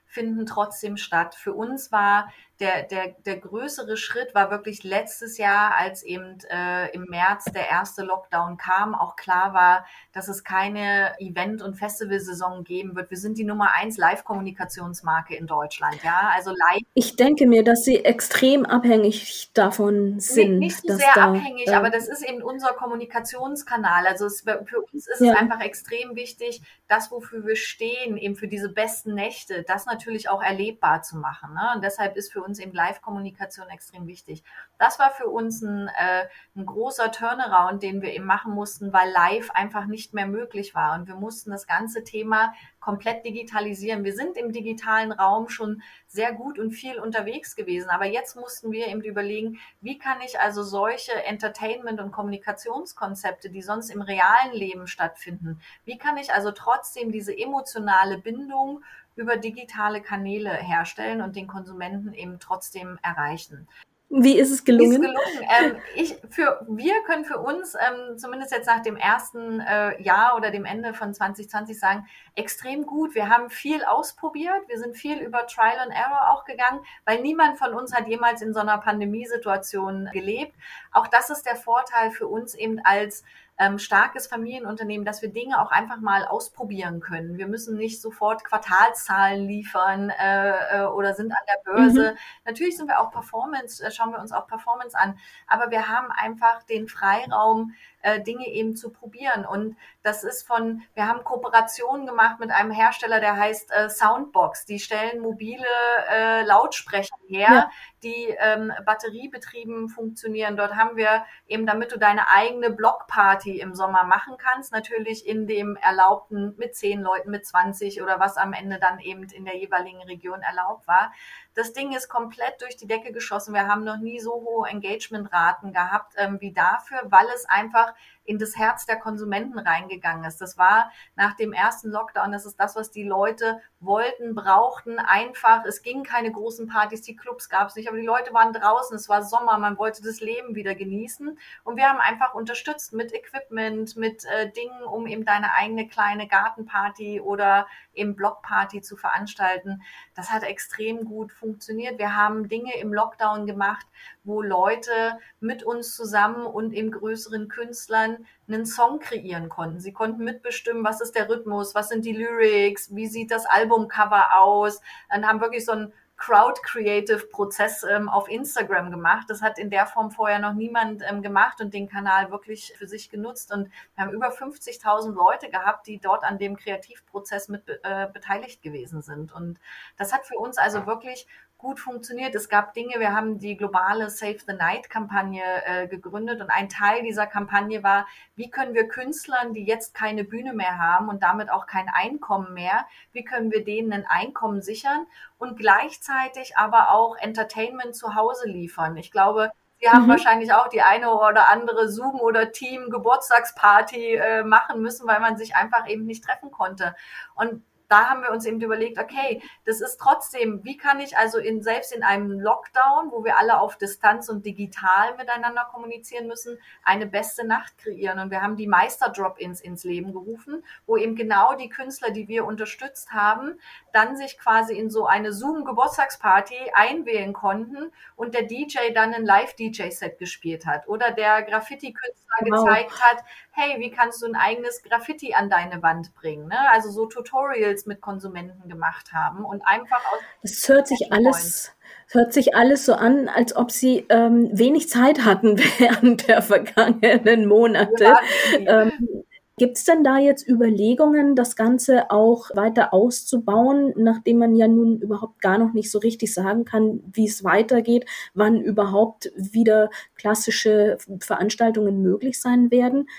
finden 0.05 0.45
trotzdem 0.45 0.97
statt. 0.97 1.35
Für 1.35 1.53
uns 1.53 1.91
war 1.91 2.31
der, 2.59 2.83
der, 2.83 3.15
der 3.25 3.37
größere 3.37 3.95
Schritt 3.95 4.35
war 4.35 4.51
wirklich 4.51 4.83
letztes 4.83 5.37
Jahr, 5.37 5.75
als 5.77 6.03
eben 6.03 6.37
äh, 6.49 6.89
im 6.91 7.05
März 7.05 7.45
der 7.45 7.69
erste 7.69 8.03
Lockdown 8.03 8.57
kam, 8.57 8.93
auch 8.93 9.15
klar 9.15 9.53
war, 9.53 9.85
dass 10.11 10.27
es 10.27 10.43
keine 10.43 11.13
Event- 11.19 11.61
und 11.61 11.75
Festivalsaison 11.75 12.65
geben 12.65 12.95
wird. 12.95 13.09
Wir 13.11 13.17
sind 13.17 13.37
die 13.37 13.45
Nummer 13.45 13.73
eins 13.75 13.97
Live-Kommunikationsmarke 13.97 15.35
in 15.35 15.47
Deutschland, 15.47 16.03
ja, 16.03 16.31
also 16.35 16.49
live. 16.49 16.81
Ich 16.95 17.15
denke 17.15 17.47
mir, 17.47 17.63
dass 17.63 17.85
sie 17.85 18.03
extrem 18.03 18.65
abhängig 18.65 19.51
davon 19.53 20.19
sind. 20.19 20.59
Nicht, 20.59 20.83
nicht 20.83 20.91
so 20.91 20.97
sehr 20.97 21.13
da, 21.15 21.29
abhängig, 21.29 21.67
äh, 21.67 21.73
aber 21.73 21.89
das 21.89 22.09
ist 22.09 22.27
eben 22.27 22.41
unser 22.41 22.73
Kommunikationskanal. 22.73 24.05
Also 24.05 24.25
es, 24.25 24.41
für 24.41 24.81
uns 24.81 25.07
ist 25.07 25.21
ja. 25.21 25.31
es 25.31 25.37
einfach 25.37 25.61
extrem 25.61 26.15
wichtig, 26.15 26.61
das, 26.89 27.09
wofür 27.09 27.45
wir 27.45 27.55
stehen, 27.55 28.17
eben 28.17 28.35
für 28.35 28.47
diese 28.47 28.67
besten 28.67 29.13
Nächte, 29.13 29.63
das 29.63 29.85
natürlich 29.85 30.27
auch 30.27 30.41
erlebbar 30.41 31.03
zu 31.03 31.17
machen. 31.17 31.53
Ne? 31.53 31.61
Und 31.75 31.83
deshalb 31.83 32.17
ist 32.17 32.33
für 32.33 32.41
uns 32.41 32.48
uns 32.49 32.59
eben 32.59 32.73
Live-Kommunikation 32.73 33.69
extrem 33.69 34.07
wichtig. 34.07 34.43
Das 34.77 34.99
war 34.99 35.11
für 35.11 35.27
uns 35.27 35.61
ein, 35.61 35.87
äh, 35.87 36.27
ein 36.55 36.65
großer 36.65 37.11
Turnaround, 37.11 37.81
den 37.81 38.01
wir 38.01 38.13
eben 38.13 38.25
machen 38.25 38.53
mussten, 38.53 38.91
weil 38.91 39.09
live 39.11 39.49
einfach 39.51 39.85
nicht 39.85 40.13
mehr 40.13 40.27
möglich 40.27 40.75
war. 40.75 40.95
Und 40.95 41.07
wir 41.07 41.15
mussten 41.15 41.51
das 41.51 41.67
ganze 41.67 42.03
Thema 42.03 42.53
komplett 42.79 43.25
digitalisieren. 43.25 44.03
Wir 44.03 44.13
sind 44.13 44.37
im 44.37 44.51
digitalen 44.51 45.11
Raum 45.11 45.49
schon 45.49 45.81
sehr 46.07 46.33
gut 46.33 46.57
und 46.59 46.71
viel 46.71 46.99
unterwegs 46.99 47.55
gewesen. 47.55 47.89
Aber 47.89 48.05
jetzt 48.05 48.35
mussten 48.35 48.71
wir 48.71 48.87
eben 48.87 49.01
überlegen, 49.01 49.59
wie 49.81 49.97
kann 49.97 50.21
ich 50.21 50.39
also 50.39 50.63
solche 50.63 51.13
Entertainment- 51.25 51.99
und 51.99 52.11
Kommunikationskonzepte, 52.11 53.49
die 53.49 53.61
sonst 53.61 53.89
im 53.89 54.01
realen 54.01 54.53
Leben 54.53 54.87
stattfinden, 54.87 55.61
wie 55.85 55.97
kann 55.97 56.17
ich 56.17 56.33
also 56.33 56.51
trotzdem 56.51 57.11
diese 57.11 57.37
emotionale 57.37 58.17
Bindung 58.17 58.83
über 59.19 59.37
digitale 59.37 60.01
Kanäle 60.01 60.49
herstellen 60.51 61.21
und 61.21 61.35
den 61.35 61.47
Konsumenten 61.47 62.13
eben 62.13 62.39
trotzdem 62.39 62.97
erreichen. 63.03 63.67
Wie 64.11 64.39
ist 64.39 64.49
es 64.49 64.63
gelungen? 64.63 65.03
Ist 65.03 65.11
gelungen. 65.13 65.49
Ähm, 65.61 65.75
ich, 65.95 66.17
für, 66.31 66.65
wir 66.67 66.95
können 67.05 67.25
für 67.25 67.37
uns, 67.37 67.75
ähm, 67.75 68.17
zumindest 68.17 68.51
jetzt 68.51 68.65
nach 68.65 68.81
dem 68.81 68.95
ersten 68.95 69.59
äh, 69.59 70.01
Jahr 70.01 70.35
oder 70.35 70.49
dem 70.49 70.65
Ende 70.65 70.95
von 70.95 71.13
2020 71.13 71.77
sagen, 71.77 72.07
extrem 72.33 72.87
gut. 72.87 73.13
Wir 73.13 73.29
haben 73.29 73.51
viel 73.51 73.83
ausprobiert. 73.83 74.67
Wir 74.67 74.79
sind 74.79 74.97
viel 74.97 75.19
über 75.19 75.45
Trial 75.45 75.77
and 75.77 75.91
Error 75.93 76.31
auch 76.31 76.45
gegangen, 76.45 76.79
weil 77.05 77.21
niemand 77.21 77.59
von 77.59 77.75
uns 77.75 77.93
hat 77.93 78.07
jemals 78.07 78.41
in 78.41 78.51
so 78.51 78.61
einer 78.61 78.79
Pandemiesituation 78.79 80.09
gelebt. 80.11 80.55
Auch 80.91 81.05
das 81.05 81.29
ist 81.29 81.45
der 81.45 81.55
Vorteil 81.55 82.09
für 82.09 82.27
uns 82.27 82.55
eben 82.55 82.79
als 82.83 83.23
ähm, 83.59 83.77
starkes 83.77 84.27
Familienunternehmen, 84.27 85.05
dass 85.05 85.21
wir 85.21 85.29
Dinge 85.29 85.61
auch 85.61 85.69
einfach 85.69 85.99
mal 85.99 86.25
ausprobieren 86.25 87.01
können. 87.01 87.37
Wir 87.37 87.47
müssen 87.47 87.77
nicht 87.77 88.01
sofort 88.01 88.45
Quartalszahlen 88.45 89.45
liefern 89.45 90.09
äh, 90.09 90.83
äh, 90.83 90.85
oder 90.85 91.13
sind 91.13 91.33
an 91.33 91.45
der 91.47 91.71
Börse. 91.71 92.11
Mhm. 92.13 92.17
Natürlich 92.45 92.77
sind 92.77 92.87
wir 92.87 93.01
auch 93.01 93.11
Performance, 93.11 93.85
äh, 93.85 93.91
schauen 93.91 94.11
wir 94.11 94.19
uns 94.19 94.31
auch 94.31 94.47
Performance 94.47 94.97
an, 94.97 95.19
aber 95.45 95.71
wir 95.71 95.89
haben 95.89 96.09
einfach 96.09 96.63
den 96.63 96.87
Freiraum, 96.87 97.73
äh, 98.01 98.21
Dinge 98.21 98.47
eben 98.47 98.75
zu 98.75 98.91
probieren. 98.91 99.45
Und 99.45 99.75
das 100.03 100.23
ist 100.23 100.47
von, 100.47 100.81
wir 100.93 101.07
haben 101.07 101.23
Kooperationen 101.23 102.05
gemacht 102.05 102.39
mit 102.39 102.51
einem 102.51 102.71
Hersteller, 102.71 103.19
der 103.19 103.37
heißt 103.37 103.71
äh, 103.71 103.89
Soundbox. 103.89 104.65
Die 104.65 104.79
stellen 104.79 105.21
mobile 105.21 105.65
äh, 106.09 106.43
Lautsprecher 106.43 107.15
her, 107.27 107.47
ja. 107.49 107.71
die 108.03 108.35
ähm, 108.39 108.71
batteriebetrieben 108.85 109.89
funktionieren. 109.89 110.55
Dort 110.55 110.75
haben 110.75 110.95
wir 110.95 111.25
eben, 111.47 111.65
damit 111.65 111.91
du 111.91 111.99
deine 111.99 112.29
eigene 112.29 112.69
Blockparty 112.69 113.59
im 113.59 113.75
Sommer 113.75 114.03
machen 114.03 114.35
kannst, 114.37 114.71
natürlich 114.71 115.27
in 115.27 115.47
dem 115.47 115.75
erlaubten 115.75 116.55
mit 116.57 116.75
zehn 116.75 117.01
Leuten, 117.01 117.29
mit 117.29 117.45
20 117.45 118.01
oder 118.01 118.19
was 118.19 118.37
am 118.37 118.53
Ende 118.53 118.79
dann 118.79 118.99
eben 118.99 119.23
in 119.23 119.45
der 119.45 119.57
jeweiligen 119.57 120.01
Region 120.03 120.41
erlaubt 120.41 120.87
war. 120.87 121.11
Das 121.59 121.73
Ding 121.73 121.91
ist 121.91 122.07
komplett 122.07 122.61
durch 122.61 122.77
die 122.77 122.87
Decke 122.87 123.11
geschossen. 123.11 123.53
Wir 123.53 123.67
haben 123.67 123.83
noch 123.83 123.97
nie 123.97 124.21
so 124.21 124.31
hohe 124.31 124.69
Engagementraten 124.69 125.73
gehabt 125.73 126.13
ähm, 126.15 126.39
wie 126.39 126.53
dafür, 126.53 127.01
weil 127.09 127.25
es 127.35 127.49
einfach 127.49 127.93
in 128.29 128.37
das 128.37 128.55
Herz 128.55 128.85
der 128.85 128.97
Konsumenten 128.97 129.57
reingegangen 129.57 130.23
ist. 130.23 130.39
Das 130.39 130.55
war 130.55 130.91
nach 131.15 131.35
dem 131.35 131.51
ersten 131.51 131.89
Lockdown, 131.89 132.31
das 132.31 132.45
ist 132.45 132.59
das, 132.59 132.75
was 132.75 132.91
die 132.91 133.03
Leute 133.03 133.59
wollten, 133.79 134.35
brauchten, 134.35 134.99
einfach. 134.99 135.65
Es 135.65 135.81
gingen 135.81 136.03
keine 136.03 136.31
großen 136.31 136.67
Partys, 136.67 137.01
die 137.01 137.15
Clubs 137.15 137.49
gab 137.49 137.69
es 137.69 137.75
nicht, 137.75 137.87
aber 137.87 137.97
die 137.97 138.05
Leute 138.05 138.31
waren 138.31 138.53
draußen, 138.53 138.95
es 138.95 139.09
war 139.09 139.23
Sommer, 139.23 139.57
man 139.57 139.79
wollte 139.79 140.03
das 140.03 140.21
Leben 140.21 140.53
wieder 140.53 140.75
genießen. 140.75 141.39
Und 141.63 141.75
wir 141.75 141.89
haben 141.89 141.99
einfach 141.99 142.35
unterstützt 142.35 142.93
mit 142.93 143.11
Equipment, 143.13 143.97
mit 143.97 144.23
äh, 144.25 144.51
Dingen, 144.51 144.83
um 144.83 145.07
eben 145.07 145.25
deine 145.25 145.55
eigene 145.55 145.87
kleine 145.87 146.27
Gartenparty 146.27 147.21
oder 147.21 147.65
eben 147.95 148.15
Blockparty 148.15 148.81
zu 148.81 148.95
veranstalten. 148.95 149.81
Das 150.15 150.29
hat 150.29 150.43
extrem 150.43 151.05
gut 151.05 151.31
funktioniert. 151.31 151.97
Wir 151.97 152.15
haben 152.15 152.47
Dinge 152.47 152.77
im 152.77 152.93
Lockdown 152.93 153.47
gemacht, 153.47 153.87
wo 154.23 154.43
Leute 154.43 155.17
mit 155.39 155.63
uns 155.63 155.95
zusammen 155.95 156.45
und 156.45 156.73
eben 156.73 156.91
größeren 156.91 157.47
Künstlern 157.47 158.18
einen 158.47 158.65
Song 158.65 158.99
kreieren 158.99 159.49
konnten. 159.49 159.79
Sie 159.79 159.93
konnten 159.93 160.23
mitbestimmen, 160.23 160.83
was 160.83 161.01
ist 161.01 161.15
der 161.15 161.29
Rhythmus, 161.29 161.75
was 161.75 161.89
sind 161.89 162.05
die 162.05 162.13
Lyrics, 162.13 162.95
wie 162.95 163.07
sieht 163.07 163.31
das 163.31 163.45
Albumcover 163.45 164.37
aus, 164.37 164.81
und 165.13 165.27
haben 165.27 165.41
wirklich 165.41 165.65
so 165.65 165.73
einen 165.73 165.93
Crowd-Creative-Prozess 166.19 167.83
ähm, 167.83 168.09
auf 168.09 168.29
Instagram 168.29 168.91
gemacht. 168.91 169.27
Das 169.29 169.41
hat 169.41 169.57
in 169.57 169.69
der 169.69 169.87
Form 169.87 170.11
vorher 170.11 170.39
noch 170.39 170.53
niemand 170.53 171.01
ähm, 171.09 171.21
gemacht 171.21 171.61
und 171.61 171.73
den 171.73 171.87
Kanal 171.87 172.29
wirklich 172.29 172.73
für 172.77 172.87
sich 172.87 173.09
genutzt. 173.09 173.53
Und 173.53 173.71
wir 173.95 174.03
haben 174.03 174.11
über 174.11 174.29
50.000 174.29 175.13
Leute 175.13 175.49
gehabt, 175.49 175.87
die 175.87 175.99
dort 175.99 176.25
an 176.25 176.37
dem 176.37 176.57
Kreativprozess 176.57 177.47
mit 177.47 177.63
äh, 177.83 178.07
beteiligt 178.11 178.61
gewesen 178.61 179.01
sind. 179.01 179.33
Und 179.33 179.59
das 179.97 180.13
hat 180.13 180.25
für 180.25 180.37
uns 180.37 180.57
also 180.57 180.85
wirklich 180.85 181.25
gut 181.59 181.79
funktioniert. 181.79 182.33
Es 182.35 182.47
gab 182.47 182.73
Dinge, 182.73 182.99
wir 182.99 183.13
haben 183.13 183.37
die 183.37 183.57
globale 183.57 184.09
Save 184.09 184.37
the 184.47 184.53
Night 184.53 184.89
Kampagne 184.89 185.43
äh, 185.65 185.87
gegründet 185.87 186.41
und 186.41 186.49
ein 186.49 186.69
Teil 186.69 187.03
dieser 187.03 187.27
Kampagne 187.27 187.83
war, 187.83 188.07
wie 188.35 188.49
können 188.49 188.73
wir 188.73 188.87
Künstlern, 188.87 189.53
die 189.53 189.65
jetzt 189.65 189.93
keine 189.93 190.23
Bühne 190.23 190.53
mehr 190.53 190.79
haben 190.79 191.09
und 191.09 191.21
damit 191.21 191.51
auch 191.51 191.67
kein 191.67 191.89
Einkommen 191.89 192.53
mehr, 192.53 192.87
wie 193.11 193.25
können 193.25 193.51
wir 193.51 193.65
denen 193.65 193.91
ein 193.91 194.05
Einkommen 194.07 194.61
sichern 194.61 195.05
und 195.37 195.57
gleichzeitig 195.57 196.57
aber 196.57 196.91
auch 196.91 197.17
Entertainment 197.17 197.93
zu 197.93 198.15
Hause 198.15 198.47
liefern. 198.47 198.95
Ich 198.95 199.11
glaube, 199.11 199.51
Sie 199.81 199.89
haben 199.89 200.05
mhm. 200.05 200.09
wahrscheinlich 200.09 200.51
auch 200.53 200.67
die 200.67 200.81
eine 200.81 201.09
oder 201.09 201.49
andere 201.49 201.89
Zoom- 201.89 202.19
oder 202.19 202.51
Team-Geburtstagsparty 202.51 204.15
äh, 204.15 204.43
machen 204.43 204.81
müssen, 204.81 205.07
weil 205.07 205.21
man 205.21 205.37
sich 205.37 205.55
einfach 205.55 205.87
eben 205.87 206.05
nicht 206.05 206.23
treffen 206.23 206.51
konnte. 206.51 206.95
Und 207.35 207.63
da 207.89 208.09
haben 208.09 208.21
wir 208.21 208.31
uns 208.31 208.45
eben 208.45 208.61
überlegt, 208.61 208.99
okay, 208.99 209.41
das 209.65 209.81
ist 209.81 209.97
trotzdem, 209.97 210.63
wie 210.63 210.77
kann 210.77 210.99
ich 210.99 211.17
also 211.17 211.39
in, 211.39 211.63
selbst 211.63 211.93
in 211.93 212.03
einem 212.03 212.39
Lockdown, 212.39 213.11
wo 213.11 213.23
wir 213.23 213.37
alle 213.37 213.59
auf 213.59 213.77
Distanz 213.77 214.29
und 214.29 214.45
digital 214.45 215.17
miteinander 215.17 215.67
kommunizieren 215.71 216.27
müssen, 216.27 216.59
eine 216.83 217.07
beste 217.07 217.45
Nacht 217.45 217.77
kreieren. 217.79 218.19
Und 218.19 218.31
wir 218.31 218.41
haben 218.41 218.55
die 218.55 218.67
Meister-Drop-Ins 218.67 219.61
ins 219.61 219.83
Leben 219.83 220.13
gerufen, 220.13 220.63
wo 220.85 220.97
eben 220.97 221.15
genau 221.15 221.55
die 221.55 221.69
Künstler, 221.69 222.11
die 222.11 222.27
wir 222.27 222.45
unterstützt 222.45 223.11
haben, 223.11 223.59
dann 223.91 224.15
sich 224.15 224.37
quasi 224.37 224.77
in 224.77 224.91
so 224.91 225.07
eine 225.07 225.33
Zoom-Geburtstagsparty 225.33 226.71
einwählen 226.73 227.33
konnten 227.33 227.91
und 228.15 228.35
der 228.35 228.43
DJ 228.43 228.93
dann 228.93 229.13
ein 229.13 229.25
Live-DJ-Set 229.25 230.19
gespielt 230.19 230.67
hat 230.67 230.87
oder 230.87 231.11
der 231.11 231.41
Graffiti-Künstler 231.41 232.37
wow. 232.41 232.65
gezeigt 232.65 233.01
hat, 233.01 233.23
hey, 233.59 233.79
wie 233.79 233.91
kannst 233.91 234.21
du 234.21 234.25
ein 234.25 234.35
eigenes 234.35 234.81
Graffiti 234.83 235.33
an 235.33 235.49
deine 235.49 235.83
Wand 235.83 236.13
bringen? 236.15 236.47
Ne? 236.47 236.57
Also 236.71 236.89
so 236.89 237.05
Tutorials 237.05 237.85
mit 237.85 238.01
Konsumenten 238.01 238.69
gemacht 238.69 239.11
haben 239.13 239.43
und 239.43 239.61
einfach 239.65 240.01
aus. 240.13 240.19
Das 240.41 240.69
hört 240.69 240.87
sich 240.87 241.11
alles. 241.11 241.75
hört 242.11 242.33
sich 242.33 242.55
alles 242.55 242.85
so 242.85 242.93
an, 242.93 243.27
als 243.27 243.55
ob 243.55 243.71
sie 243.71 244.05
ähm, 244.09 244.49
wenig 244.51 244.89
Zeit 244.89 245.25
hatten 245.25 245.59
während 245.77 246.27
der 246.27 246.41
vergangenen 246.41 247.47
Monate. 247.47 248.15
Ähm, 248.53 249.25
Gibt 249.59 249.75
es 249.75 249.83
denn 249.83 250.05
da 250.05 250.17
jetzt 250.17 250.47
Überlegungen, 250.47 251.35
das 251.35 251.57
Ganze 251.57 252.11
auch 252.11 252.49
weiter 252.55 252.93
auszubauen, 252.93 253.93
nachdem 253.97 254.37
man 254.37 254.55
ja 254.55 254.69
nun 254.69 255.01
überhaupt 255.01 255.41
gar 255.41 255.57
noch 255.57 255.73
nicht 255.73 255.91
so 255.91 255.99
richtig 255.99 256.33
sagen 256.33 256.63
kann, 256.63 257.01
wie 257.11 257.27
es 257.27 257.43
weitergeht, 257.43 258.05
wann 258.33 258.61
überhaupt 258.61 259.33
wieder 259.35 259.89
klassische 260.15 260.97
Veranstaltungen 261.19 262.01
möglich 262.01 262.39
sein 262.39 262.71
werden? 262.71 263.09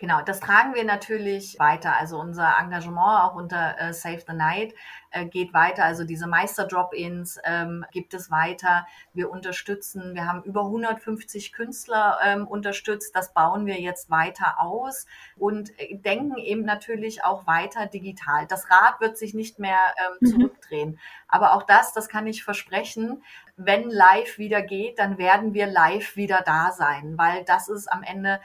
Genau, 0.00 0.22
das 0.22 0.40
tragen 0.40 0.74
wir 0.74 0.84
natürlich 0.84 1.58
weiter. 1.58 1.94
Also 1.94 2.18
unser 2.18 2.54
Engagement 2.58 3.20
auch 3.20 3.34
unter 3.34 3.78
äh, 3.78 3.92
Save 3.92 4.22
the 4.26 4.32
Night 4.32 4.72
äh, 5.10 5.26
geht 5.26 5.52
weiter. 5.52 5.84
Also 5.84 6.04
diese 6.04 6.26
Meister-Drop-Ins 6.26 7.38
ähm, 7.44 7.84
gibt 7.92 8.14
es 8.14 8.30
weiter. 8.30 8.86
Wir 9.12 9.30
unterstützen, 9.30 10.14
wir 10.14 10.26
haben 10.26 10.42
über 10.44 10.62
150 10.62 11.52
Künstler 11.52 12.18
ähm, 12.24 12.46
unterstützt. 12.46 13.14
Das 13.14 13.34
bauen 13.34 13.66
wir 13.66 13.78
jetzt 13.78 14.08
weiter 14.08 14.58
aus 14.58 15.04
und 15.36 15.78
äh, 15.78 15.98
denken 15.98 16.38
eben 16.38 16.64
natürlich 16.64 17.22
auch 17.22 17.46
weiter 17.46 17.84
digital. 17.84 18.46
Das 18.46 18.70
Rad 18.70 19.02
wird 19.02 19.18
sich 19.18 19.34
nicht 19.34 19.58
mehr 19.58 19.80
ähm, 19.98 20.16
mhm. 20.20 20.26
zurückdrehen. 20.26 20.98
Aber 21.28 21.52
auch 21.52 21.64
das, 21.64 21.92
das 21.92 22.08
kann 22.08 22.26
ich 22.26 22.42
versprechen, 22.42 23.22
wenn 23.56 23.90
live 23.90 24.38
wieder 24.38 24.62
geht, 24.62 24.98
dann 24.98 25.18
werden 25.18 25.52
wir 25.52 25.66
live 25.66 26.16
wieder 26.16 26.42
da 26.46 26.72
sein, 26.72 27.18
weil 27.18 27.44
das 27.44 27.68
ist 27.68 27.92
am 27.92 28.02
Ende, 28.02 28.40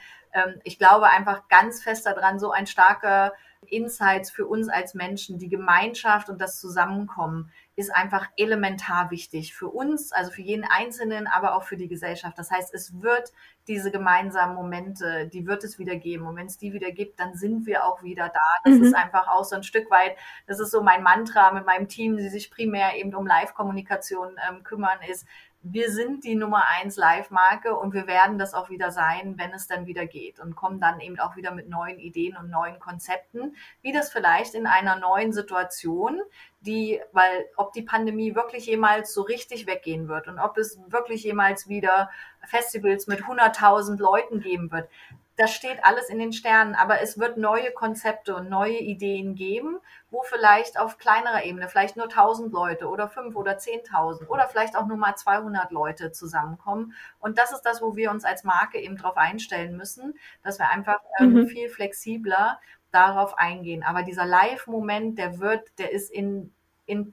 ich 0.64 0.78
glaube 0.78 1.08
einfach 1.08 1.48
ganz 1.48 1.82
fest 1.82 2.06
daran, 2.06 2.38
so 2.38 2.50
ein 2.50 2.66
starker 2.66 3.32
Insights 3.70 4.30
für 4.30 4.46
uns 4.46 4.68
als 4.68 4.94
Menschen, 4.94 5.38
die 5.38 5.48
Gemeinschaft 5.48 6.28
und 6.28 6.40
das 6.40 6.60
Zusammenkommen 6.60 7.50
ist 7.74 7.94
einfach 7.94 8.28
elementar 8.38 9.10
wichtig 9.10 9.54
für 9.54 9.68
uns, 9.68 10.10
also 10.10 10.30
für 10.30 10.40
jeden 10.40 10.64
Einzelnen, 10.64 11.26
aber 11.26 11.54
auch 11.54 11.64
für 11.64 11.76
die 11.76 11.88
Gesellschaft. 11.88 12.38
Das 12.38 12.50
heißt, 12.50 12.72
es 12.72 13.02
wird 13.02 13.32
diese 13.68 13.90
gemeinsamen 13.90 14.54
Momente, 14.54 15.28
die 15.30 15.46
wird 15.46 15.62
es 15.62 15.78
wieder 15.78 15.96
geben. 15.96 16.26
Und 16.26 16.36
wenn 16.36 16.46
es 16.46 16.56
die 16.56 16.72
wieder 16.72 16.90
gibt, 16.90 17.20
dann 17.20 17.34
sind 17.34 17.66
wir 17.66 17.84
auch 17.84 18.02
wieder 18.02 18.30
da. 18.30 18.40
Das 18.64 18.76
mhm. 18.76 18.84
ist 18.84 18.94
einfach 18.94 19.28
auch 19.28 19.44
so 19.44 19.56
ein 19.56 19.62
Stück 19.62 19.90
weit, 19.90 20.16
das 20.46 20.58
ist 20.58 20.70
so 20.70 20.82
mein 20.82 21.02
Mantra 21.02 21.52
mit 21.52 21.66
meinem 21.66 21.86
Team, 21.86 22.16
die 22.16 22.30
sich 22.30 22.50
primär 22.50 22.96
eben 22.96 23.14
um 23.14 23.26
Live-Kommunikation 23.26 24.36
ähm, 24.48 24.62
kümmern, 24.62 24.98
ist, 25.10 25.26
wir 25.72 25.90
sind 25.90 26.24
die 26.24 26.36
Nummer 26.36 26.64
eins 26.68 26.96
Live-Marke 26.96 27.76
und 27.76 27.92
wir 27.92 28.06
werden 28.06 28.38
das 28.38 28.54
auch 28.54 28.70
wieder 28.70 28.90
sein, 28.92 29.34
wenn 29.36 29.52
es 29.52 29.66
dann 29.66 29.86
wieder 29.86 30.06
geht 30.06 30.38
und 30.38 30.54
kommen 30.54 30.80
dann 30.80 31.00
eben 31.00 31.18
auch 31.18 31.34
wieder 31.34 31.50
mit 31.50 31.68
neuen 31.68 31.98
Ideen 31.98 32.36
und 32.36 32.50
neuen 32.50 32.78
Konzepten, 32.78 33.56
wie 33.82 33.92
das 33.92 34.12
vielleicht 34.12 34.54
in 34.54 34.66
einer 34.66 34.96
neuen 34.96 35.32
Situation, 35.32 36.20
die, 36.60 37.00
weil 37.12 37.46
ob 37.56 37.72
die 37.72 37.82
Pandemie 37.82 38.34
wirklich 38.34 38.66
jemals 38.66 39.12
so 39.12 39.22
richtig 39.22 39.66
weggehen 39.66 40.08
wird 40.08 40.28
und 40.28 40.38
ob 40.38 40.56
es 40.56 40.78
wirklich 40.88 41.24
jemals 41.24 41.68
wieder 41.68 42.10
Festivals 42.44 43.08
mit 43.08 43.22
100.000 43.22 43.98
Leuten 43.98 44.40
geben 44.40 44.70
wird, 44.70 44.88
das 45.36 45.52
steht 45.52 45.84
alles 45.84 46.08
in 46.08 46.18
den 46.18 46.32
Sternen, 46.32 46.74
aber 46.74 47.02
es 47.02 47.18
wird 47.18 47.36
neue 47.36 47.70
Konzepte 47.70 48.34
und 48.34 48.48
neue 48.48 48.78
Ideen 48.78 49.34
geben, 49.34 49.78
wo 50.10 50.22
vielleicht 50.22 50.78
auf 50.78 50.96
kleinerer 50.96 51.44
Ebene 51.44 51.68
vielleicht 51.68 51.96
nur 51.96 52.06
1000 52.06 52.52
Leute 52.52 52.88
oder 52.88 53.06
5 53.06 53.36
oder 53.36 53.52
10.000 53.52 54.28
oder 54.28 54.48
vielleicht 54.48 54.76
auch 54.76 54.86
nur 54.86 54.96
mal 54.96 55.14
200 55.14 55.70
Leute 55.72 56.10
zusammenkommen. 56.10 56.94
Und 57.20 57.36
das 57.36 57.52
ist 57.52 57.62
das, 57.62 57.82
wo 57.82 57.96
wir 57.96 58.10
uns 58.10 58.24
als 58.24 58.44
Marke 58.44 58.78
eben 58.78 58.96
darauf 58.96 59.18
einstellen 59.18 59.76
müssen, 59.76 60.14
dass 60.42 60.58
wir 60.58 60.70
einfach 60.70 61.00
ähm, 61.20 61.34
mhm. 61.34 61.46
viel 61.48 61.68
flexibler 61.68 62.58
darauf 62.90 63.36
eingehen. 63.36 63.82
Aber 63.82 64.02
dieser 64.02 64.24
Live-Moment, 64.24 65.18
der 65.18 65.38
wird, 65.38 65.70
der 65.78 65.92
ist 65.92 66.10
in, 66.10 66.54
in 66.86 67.12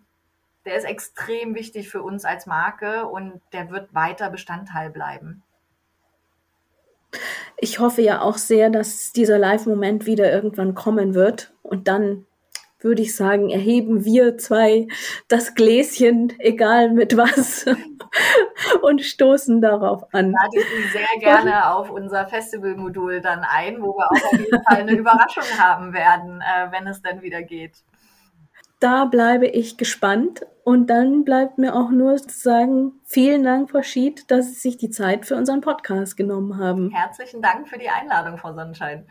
der 0.63 0.77
ist 0.77 0.85
extrem 0.85 1.55
wichtig 1.55 1.89
für 1.89 2.01
uns 2.01 2.23
als 2.23 2.45
Marke 2.45 3.05
und 3.05 3.41
der 3.51 3.69
wird 3.69 3.93
weiter 3.93 4.29
Bestandteil 4.29 4.89
bleiben 4.89 5.43
ich 7.57 7.79
hoffe 7.79 8.01
ja 8.01 8.21
auch 8.21 8.37
sehr, 8.37 8.69
dass 8.69 9.11
dieser 9.11 9.37
Live-Moment 9.37 10.05
wieder 10.05 10.31
irgendwann 10.31 10.75
kommen 10.75 11.15
wird. 11.15 11.53
Und 11.61 11.87
dann 11.87 12.25
würde 12.79 13.01
ich 13.01 13.15
sagen, 13.15 13.49
erheben 13.49 14.03
wir 14.03 14.37
zwei 14.37 14.87
das 15.29 15.55
Gläschen, 15.55 16.33
egal 16.39 16.91
mit 16.91 17.15
was, 17.15 17.65
und 18.81 19.01
stoßen 19.01 19.61
darauf 19.61 20.03
an. 20.13 20.31
Lade 20.31 20.59
ich 20.59 20.65
Sie 20.65 20.97
sehr 20.97 21.19
gerne 21.19 21.73
auf 21.73 21.89
unser 21.89 22.27
Festivalmodul 22.27 23.21
dann 23.21 23.45
ein, 23.49 23.81
wo 23.81 23.95
wir 23.95 24.11
auch 24.11 24.33
auf 24.33 24.39
jeden 24.39 24.63
Fall 24.63 24.81
eine 24.81 24.91
Überraschung 24.91 25.45
haben 25.57 25.93
werden, 25.93 26.41
äh, 26.41 26.71
wenn 26.71 26.87
es 26.87 27.01
dann 27.01 27.21
wieder 27.21 27.41
geht 27.41 27.73
da 28.83 29.05
bleibe 29.05 29.47
ich 29.47 29.77
gespannt. 29.77 30.45
Und 30.65 30.89
dann 30.89 31.23
bleibt 31.25 31.57
mir 31.57 31.75
auch 31.75 31.89
nur 31.89 32.15
zu 32.17 32.37
sagen, 32.37 32.93
vielen 33.03 33.43
Dank, 33.43 33.71
Frau 33.71 33.81
Schied, 33.81 34.29
dass 34.31 34.47
Sie 34.47 34.53
sich 34.59 34.77
die 34.77 34.89
Zeit 34.89 35.25
für 35.25 35.35
unseren 35.35 35.61
Podcast 35.61 36.15
genommen 36.15 36.57
haben. 36.57 36.91
Herzlichen 36.91 37.41
Dank 37.41 37.67
für 37.67 37.77
die 37.77 37.89
Einladung, 37.89 38.37
Frau 38.37 38.53
Sonnenschein. 38.53 39.05